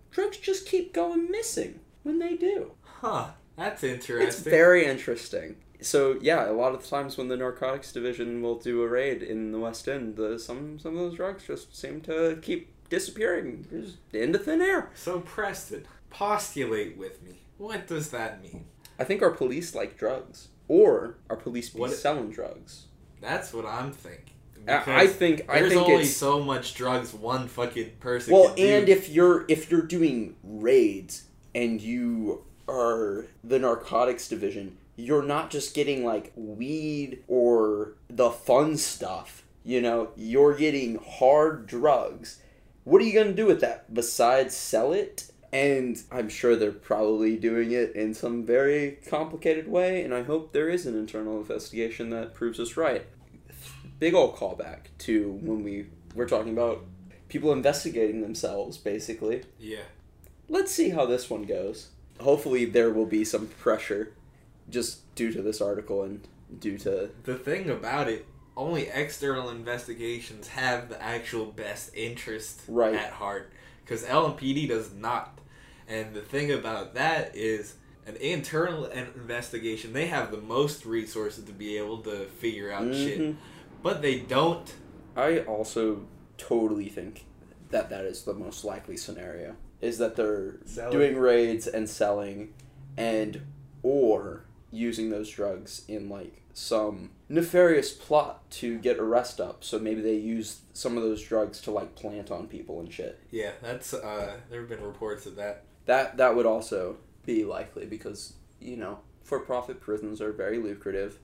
drugs 0.10 0.38
just 0.38 0.66
keep 0.66 0.94
going 0.94 1.30
missing 1.30 1.82
when 2.04 2.20
they 2.20 2.36
do. 2.36 2.72
Huh. 3.02 3.32
That's 3.58 3.84
interesting. 3.84 4.28
It's 4.28 4.40
very 4.40 4.86
interesting. 4.86 5.56
So 5.82 6.18
yeah, 6.22 6.50
a 6.50 6.54
lot 6.54 6.74
of 6.74 6.82
the 6.84 6.88
times 6.90 7.18
when 7.18 7.28
the 7.28 7.38
narcotics 7.38 7.92
division 7.92 8.42
will 8.42 8.56
do 8.58 8.82
a 8.84 8.88
raid 8.88 9.22
in 9.22 9.52
the 9.52 9.60
West 9.60 9.88
End, 9.88 10.16
the, 10.16 10.40
some 10.40 10.80
some 10.80 10.94
of 10.94 11.00
those 11.00 11.16
drugs 11.16 11.46
just 11.46 11.76
seem 11.76 12.02
to 12.02 12.40
keep 12.42 12.72
disappearing, 12.90 13.66
just 13.70 13.98
into 14.14 14.40
thin 14.40 14.62
air. 14.62 14.90
So, 14.96 15.20
Preston, 15.20 15.86
postulate 16.10 16.98
with 16.98 17.22
me. 17.24 17.42
What 17.58 17.86
does 17.88 18.10
that 18.12 18.42
mean? 18.42 18.66
I 19.00 19.04
think 19.04 19.22
our 19.22 19.32
police 19.32 19.76
like 19.76 19.98
drugs, 19.98 20.48
or 20.68 21.18
our 21.30 21.36
police 21.36 21.70
be 21.70 21.80
What- 21.82 21.92
selling 21.94 22.32
drugs. 22.32 22.86
That's 23.22 23.54
what 23.54 23.66
I'm 23.66 23.92
thinking. 23.92 24.34
I- 24.68 25.04
I 25.04 25.08
think 25.08 25.46
I 25.50 25.60
there's 25.60 25.74
think 25.74 25.88
only 25.88 26.06
so 26.06 26.44
much 26.44 26.74
drugs 26.76 27.14
one 27.14 27.48
fucking 27.48 27.92
person 28.00 28.34
well, 28.34 28.48
can 28.50 28.56
do. 28.58 28.64
and 28.68 28.90
if 28.90 29.10
you're 29.10 29.46
if 29.48 29.72
you're 29.72 29.82
doing 29.84 30.36
raids 30.44 31.24
and 31.56 31.80
you 31.82 32.44
are 32.68 33.26
the 33.44 33.60
narcotics 33.60 34.28
division, 34.28 34.78
you're 34.96 35.24
not 35.24 35.50
just 35.52 35.74
getting 35.74 36.04
like 36.04 36.32
weed 36.36 37.24
or 37.28 37.94
the 38.10 38.30
fun 38.30 38.78
stuff. 38.78 39.44
You 39.64 39.82
know, 39.82 40.10
you're 40.16 40.56
getting 40.56 41.00
hard 41.06 41.68
drugs. 41.68 42.40
What 42.84 43.02
are 43.02 43.06
you 43.06 43.14
gonna 43.14 43.34
do 43.34 43.46
with 43.46 43.62
that 43.62 43.94
besides 43.94 44.56
sell 44.56 44.94
it? 44.94 45.32
And 45.54 46.02
I'm 46.12 46.30
sure 46.30 46.56
they're 46.56 46.72
probably 46.72 47.38
doing 47.38 47.72
it 47.72 47.96
in 47.96 48.14
some 48.14 48.46
very 48.46 48.98
complicated 49.10 49.68
way, 49.68 50.04
and 50.04 50.14
I 50.14 50.24
hope 50.24 50.52
there 50.52 50.70
is 50.70 50.86
an 50.86 50.98
internal 50.98 51.38
investigation 51.38 52.10
that 52.10 52.34
proves 52.34 52.60
us 52.60 52.76
right. 52.76 53.06
Big 54.00 54.14
old 54.14 54.36
callback 54.36 54.88
to 55.00 55.32
when 55.42 55.64
we 55.64 55.88
were 56.16 56.26
talking 56.26 56.52
about 56.52 56.86
people 57.30 57.52
investigating 57.52 58.22
themselves, 58.22 58.78
basically. 58.78 59.44
yeah. 59.60 59.84
Let's 60.50 60.72
see 60.72 60.90
how 60.92 61.06
this 61.06 61.30
one 61.30 61.44
goes. 61.44 61.90
Hopefully, 62.20 62.66
there 62.66 62.92
will 62.92 63.06
be 63.06 63.24
some 63.24 63.48
pressure 63.48 64.14
just 64.70 65.14
due 65.16 65.32
to 65.32 65.42
this 65.42 65.62
article 65.62 66.04
and 66.04 66.28
due 66.60 66.78
to. 66.80 67.10
The 67.24 67.36
thing 67.36 67.70
about 67.70 68.08
it, 68.10 68.26
only 68.56 68.88
external 68.88 69.50
investigations 69.50 70.48
have 70.50 70.90
the 70.90 71.02
actual 71.02 71.46
best 71.46 71.92
interest 71.96 72.62
Right. 72.68 72.96
at 72.96 73.12
heart. 73.14 73.52
Because 73.84 74.04
LMPD 74.04 74.68
does 74.68 74.94
not. 74.94 75.40
And 75.88 76.14
the 76.14 76.22
thing 76.22 76.52
about 76.52 76.96
that 76.96 77.36
is, 77.36 77.76
an 78.06 78.16
internal 78.18 78.86
investigation, 78.86 79.94
they 79.94 80.08
have 80.08 80.32
the 80.32 80.38
most 80.42 80.86
resources 80.86 81.44
to 81.46 81.52
be 81.54 81.78
able 81.78 82.00
to 82.00 82.26
figure 82.40 82.72
out 82.72 82.94
shit. 82.94 83.20
Mhm. 83.20 83.36
But 83.84 84.02
they 84.02 84.20
don't. 84.20 84.74
I 85.16 85.40
also 85.40 86.06
totally 86.38 86.90
think 86.90 87.26
that 87.70 87.90
that 87.90 88.06
is 88.06 88.24
the 88.24 88.34
most 88.34 88.64
likely 88.64 88.96
scenario. 88.98 89.56
Is 89.82 89.98
that 90.00 90.16
they're 90.16 90.56
Selling. 90.66 90.92
doing 90.92 91.18
raids 91.18 91.68
and 91.68 91.88
selling, 91.90 92.54
and 92.98 93.42
or 93.84 94.46
using 94.72 95.10
those 95.10 95.30
drugs 95.30 95.84
in 95.88 96.10
like 96.10 96.42
some 96.54 97.12
nefarious 97.30 97.92
plot 97.92 98.50
to 98.50 98.80
get 98.80 98.98
arrest 98.98 99.40
up. 99.40 99.64
So 99.64 99.78
maybe 99.78 100.02
they 100.02 100.16
use 100.16 100.62
some 100.74 100.98
of 100.98 101.04
those 101.04 101.22
drugs 101.22 101.62
to 101.62 101.72
like 101.72 101.96
plant 101.96 102.32
on 102.32 102.48
people 102.48 102.80
and 102.80 102.92
shit. 102.92 103.20
Yeah, 103.30 103.52
that's, 103.62 103.94
uh, 103.94 104.38
there 104.50 104.62
have 104.62 104.70
been 104.70 104.82
reports 104.84 105.26
of 105.28 105.36
that. 105.36 105.64
That 105.86 106.18
that 106.18 106.36
would 106.36 106.46
also 106.48 106.98
be 107.26 107.46
likely 107.46 107.86
because 107.86 108.34
you 108.60 108.76
know 108.78 109.00
for-profit 109.24 109.80
prisons 109.82 110.20
are 110.22 110.32
very 110.32 110.58
lucrative, 110.58 111.20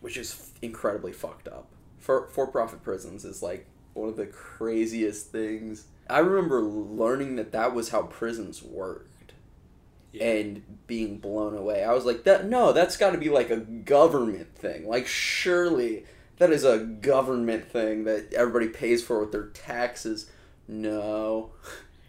which 0.00 0.16
is 0.16 0.32
f- 0.32 0.58
incredibly 0.62 1.12
fucked 1.12 1.46
up. 1.46 1.68
For 1.98 2.28
for-profit 2.28 2.82
prisons 2.82 3.24
is 3.24 3.42
like 3.42 3.66
one 3.94 4.08
of 4.08 4.16
the 4.16 4.26
craziest 4.26 5.30
things. 5.30 5.86
I 6.08 6.18
remember 6.18 6.60
learning 6.62 7.36
that 7.36 7.52
that 7.52 7.74
was 7.74 7.88
how 7.90 8.02
prisons 8.02 8.62
worked 8.62 9.32
Yeah. 10.12 10.24
and 10.30 10.62
being 10.86 11.18
blown 11.18 11.56
away. 11.56 11.82
I 11.84 11.92
was 11.92 12.04
like, 12.04 12.24
that 12.24 12.46
no, 12.46 12.72
that's 12.72 12.96
got 12.96 13.10
to 13.12 13.18
be 13.18 13.30
like 13.30 13.50
a 13.50 13.56
government 13.56 14.54
thing. 14.56 14.86
Like 14.88 15.06
surely 15.06 16.04
that 16.38 16.50
is 16.50 16.64
a 16.64 16.78
government 16.78 17.70
thing 17.70 18.04
that 18.04 18.32
everybody 18.34 18.68
pays 18.68 19.02
for 19.02 19.20
with 19.20 19.32
their 19.32 19.46
taxes. 19.48 20.30
No. 20.68 21.50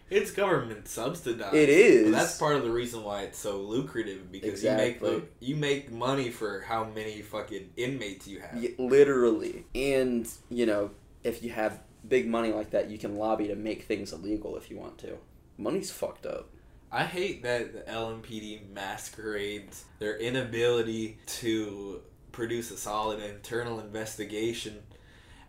It's 0.08 0.30
government 0.30 0.86
subsidized. 0.86 1.54
It 1.56 1.68
is. 1.68 2.12
That's 2.12 2.38
part 2.38 2.54
of 2.54 2.62
the 2.62 2.70
reason 2.70 3.02
why 3.02 3.22
it's 3.22 3.38
so 3.38 3.58
lucrative 3.58 4.30
because 4.30 4.62
you 4.62 4.70
make 4.70 5.00
you 5.40 5.56
make 5.56 5.90
money 5.90 6.30
for 6.30 6.60
how 6.60 6.84
many 6.84 7.22
fucking 7.22 7.70
inmates 7.76 8.28
you 8.28 8.38
have. 8.40 8.54
Y- 8.54 8.74
literally 8.78 9.64
and 9.74 10.28
you 10.48 10.64
know 10.66 10.90
if 11.24 11.42
you 11.42 11.50
have 11.50 11.80
big 12.08 12.28
money 12.28 12.52
like 12.52 12.70
that, 12.70 12.90
you 12.90 12.98
can 12.98 13.16
lobby 13.16 13.48
to 13.48 13.54
make 13.56 13.84
things 13.84 14.12
illegal 14.12 14.56
if 14.56 14.70
you 14.70 14.76
want 14.78 14.98
to. 14.98 15.16
Money's 15.58 15.90
fucked 15.90 16.26
up. 16.26 16.48
I 16.92 17.04
hate 17.04 17.42
that 17.42 17.72
the 17.72 17.90
LMPD 17.92 18.70
masquerades 18.72 19.84
their 19.98 20.16
inability 20.16 21.18
to 21.26 22.00
produce 22.32 22.70
a 22.70 22.76
solid 22.76 23.20
internal 23.22 23.80
investigation 23.80 24.78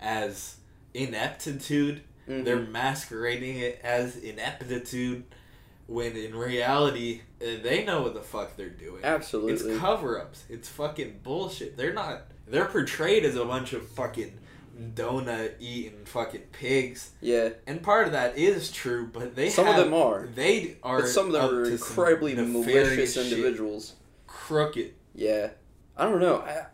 as 0.02 0.58
ineptitude. 0.94 2.02
Mhm. 2.28 2.44
They're 2.44 2.60
masquerading 2.60 3.60
it 3.60 3.80
as 3.84 4.18
ineptitude 4.18 5.24
when 5.86 6.18
in 6.18 6.36
reality 6.36 7.22
uh, 7.42 7.46
they 7.62 7.86
know 7.86 8.02
what 8.02 8.14
the 8.14 8.22
fuck 8.22 8.58
they're 8.58 8.70
doing. 8.70 9.04
Absolutely. 9.04 9.54
It's 9.54 9.80
cover 9.80 10.20
ups. 10.20 10.44
It's 10.50 10.68
fucking 10.68 11.20
bullshit. 11.24 11.78
They're 11.78 11.94
not. 11.94 12.24
They're 12.48 12.66
portrayed 12.66 13.24
as 13.26 13.36
a 13.36 13.46
bunch 13.46 13.74
of 13.74 13.88
fucking 13.90 14.34
donut 14.96 15.54
eating 15.60 16.06
fucking 16.06 16.42
pigs, 16.52 17.12
yeah. 17.22 17.50
and 17.66 17.82
part 17.82 18.06
of 18.08 18.14
that 18.14 18.38
is 18.38 18.72
true. 18.72 19.10
But 19.12 19.36
they 19.36 19.50
Some 19.50 19.68
of 19.68 19.76
them 19.76 19.94
are. 19.94 20.28
They 20.34 20.78
are. 20.84 21.02
But 21.02 21.08
some 21.10 21.28
of 21.28 21.32
them 21.34 21.44
are 21.54 21.66
incredibly 21.70 22.36
malicious 22.36 23.14
shit. 23.16 23.32
individuals. 23.32 23.94
Crooked. 24.28 24.94
Yeah. 25.16 25.50
I 25.98 26.06
don't 26.06 26.20
know. 26.20 26.38
I 26.42 26.66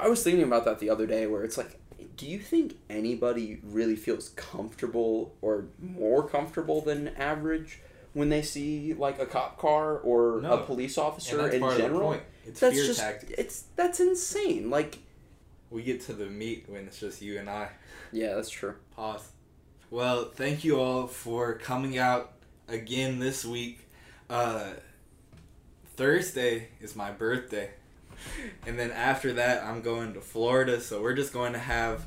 I 0.00 0.08
was 0.08 0.22
thinking 0.22 0.42
about 0.44 0.64
that 0.66 0.78
the 0.78 0.90
other 0.90 1.06
day 1.06 1.26
where 1.26 1.42
it's 1.42 1.56
like 1.56 1.78
do 2.16 2.26
you 2.26 2.38
think 2.38 2.76
anybody 2.90 3.60
really 3.62 3.96
feels 3.96 4.30
comfortable 4.30 5.34
or 5.40 5.66
more 5.80 6.28
comfortable 6.28 6.80
than 6.80 7.08
average 7.16 7.78
when 8.12 8.28
they 8.28 8.42
see 8.42 8.92
like 8.94 9.18
a 9.20 9.26
cop 9.26 9.58
car 9.58 9.98
or 9.98 10.40
No. 10.42 10.52
a 10.54 10.58
police 10.58 10.98
officer 10.98 11.48
in 11.48 11.60
part 11.60 11.72
of 11.72 11.78
the 11.78 11.82
general? 11.84 12.08
point. 12.10 12.22
It's 12.44 12.60
That's 12.60 12.76
just 12.76 13.00
tactics. 13.00 13.32
it's 13.38 13.64
that's 13.76 14.00
insane. 14.00 14.68
Like 14.70 14.98
We 15.70 15.82
get 15.82 16.00
to 16.02 16.12
the 16.12 16.26
meat 16.26 16.64
when 16.68 16.86
it's 16.86 16.98
just 17.00 17.20
you 17.22 17.38
and 17.38 17.48
I. 17.50 17.68
yeah, 18.12 18.34
that's 18.34 18.50
true. 18.50 18.74
Pause. 18.96 19.28
Well, 19.90 20.24
thank 20.34 20.64
you 20.64 20.80
all 20.80 21.06
for 21.06 21.54
coming 21.54 21.98
out 21.98 22.32
again 22.68 23.18
this 23.18 23.44
week. 23.44 23.88
Uh, 24.30 24.72
Thursday 25.96 26.68
is 26.80 26.94
my 26.96 27.10
birthday. 27.10 27.70
And 28.66 28.78
then 28.78 28.90
after 28.90 29.32
that, 29.34 29.62
I'm 29.64 29.80
going 29.82 30.14
to 30.14 30.20
Florida. 30.20 30.80
So 30.80 31.00
we're 31.02 31.14
just 31.14 31.32
going 31.32 31.52
to 31.52 31.58
have 31.58 32.06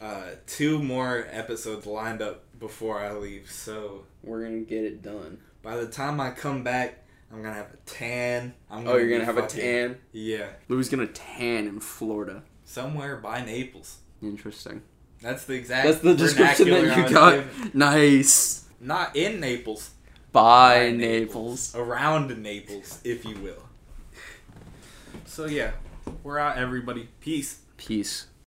uh, 0.00 0.30
two 0.46 0.82
more 0.82 1.26
episodes 1.30 1.86
lined 1.86 2.20
up 2.22 2.44
before 2.58 2.98
I 3.00 3.12
leave. 3.12 3.50
So 3.50 4.04
We're 4.22 4.40
going 4.40 4.64
to 4.64 4.68
get 4.68 4.84
it 4.84 5.02
done. 5.02 5.38
by 5.62 5.76
the 5.76 5.86
time 5.86 6.20
I 6.20 6.30
come 6.30 6.62
back, 6.62 7.04
I'm 7.32 7.42
going 7.42 7.54
to 7.54 7.60
have 7.60 7.72
a 7.72 7.76
tan. 7.86 8.54
I'm 8.70 8.86
Oh, 8.86 8.96
you're 8.96 9.08
going 9.08 9.20
to 9.20 9.26
have 9.26 9.38
a 9.38 9.46
tan? 9.46 9.98
Yeah. 10.12 10.48
Louis 10.68 10.88
gonna 10.88 11.06
tan 11.06 11.66
in 11.66 11.80
Florida. 11.80 12.42
Somewhere 12.64 13.16
by 13.16 13.44
Naples. 13.44 13.98
Interesting. 14.22 14.82
That's 15.22 15.44
the 15.44 15.54
exact 15.54 15.86
That's 15.86 16.00
the 16.00 16.14
description 16.14 16.70
that 16.70 16.96
you 17.08 17.12
Got 17.14 17.44
given. 17.44 17.70
nice. 17.74 18.64
Not 18.80 19.14
in 19.16 19.40
Naples. 19.40 19.90
By 20.32 20.90
By 20.90 20.96
Naples. 20.96 21.74
around 21.74 22.36
Naples, 22.42 23.00
if 23.04 23.24
you 23.24 23.36
will. 23.36 23.62
So 25.26 25.46
yeah, 25.46 25.72
we're 26.22 26.38
out, 26.38 26.58
everybody. 26.58 27.08
Peace. 27.20 27.60
Peace. 27.76 28.26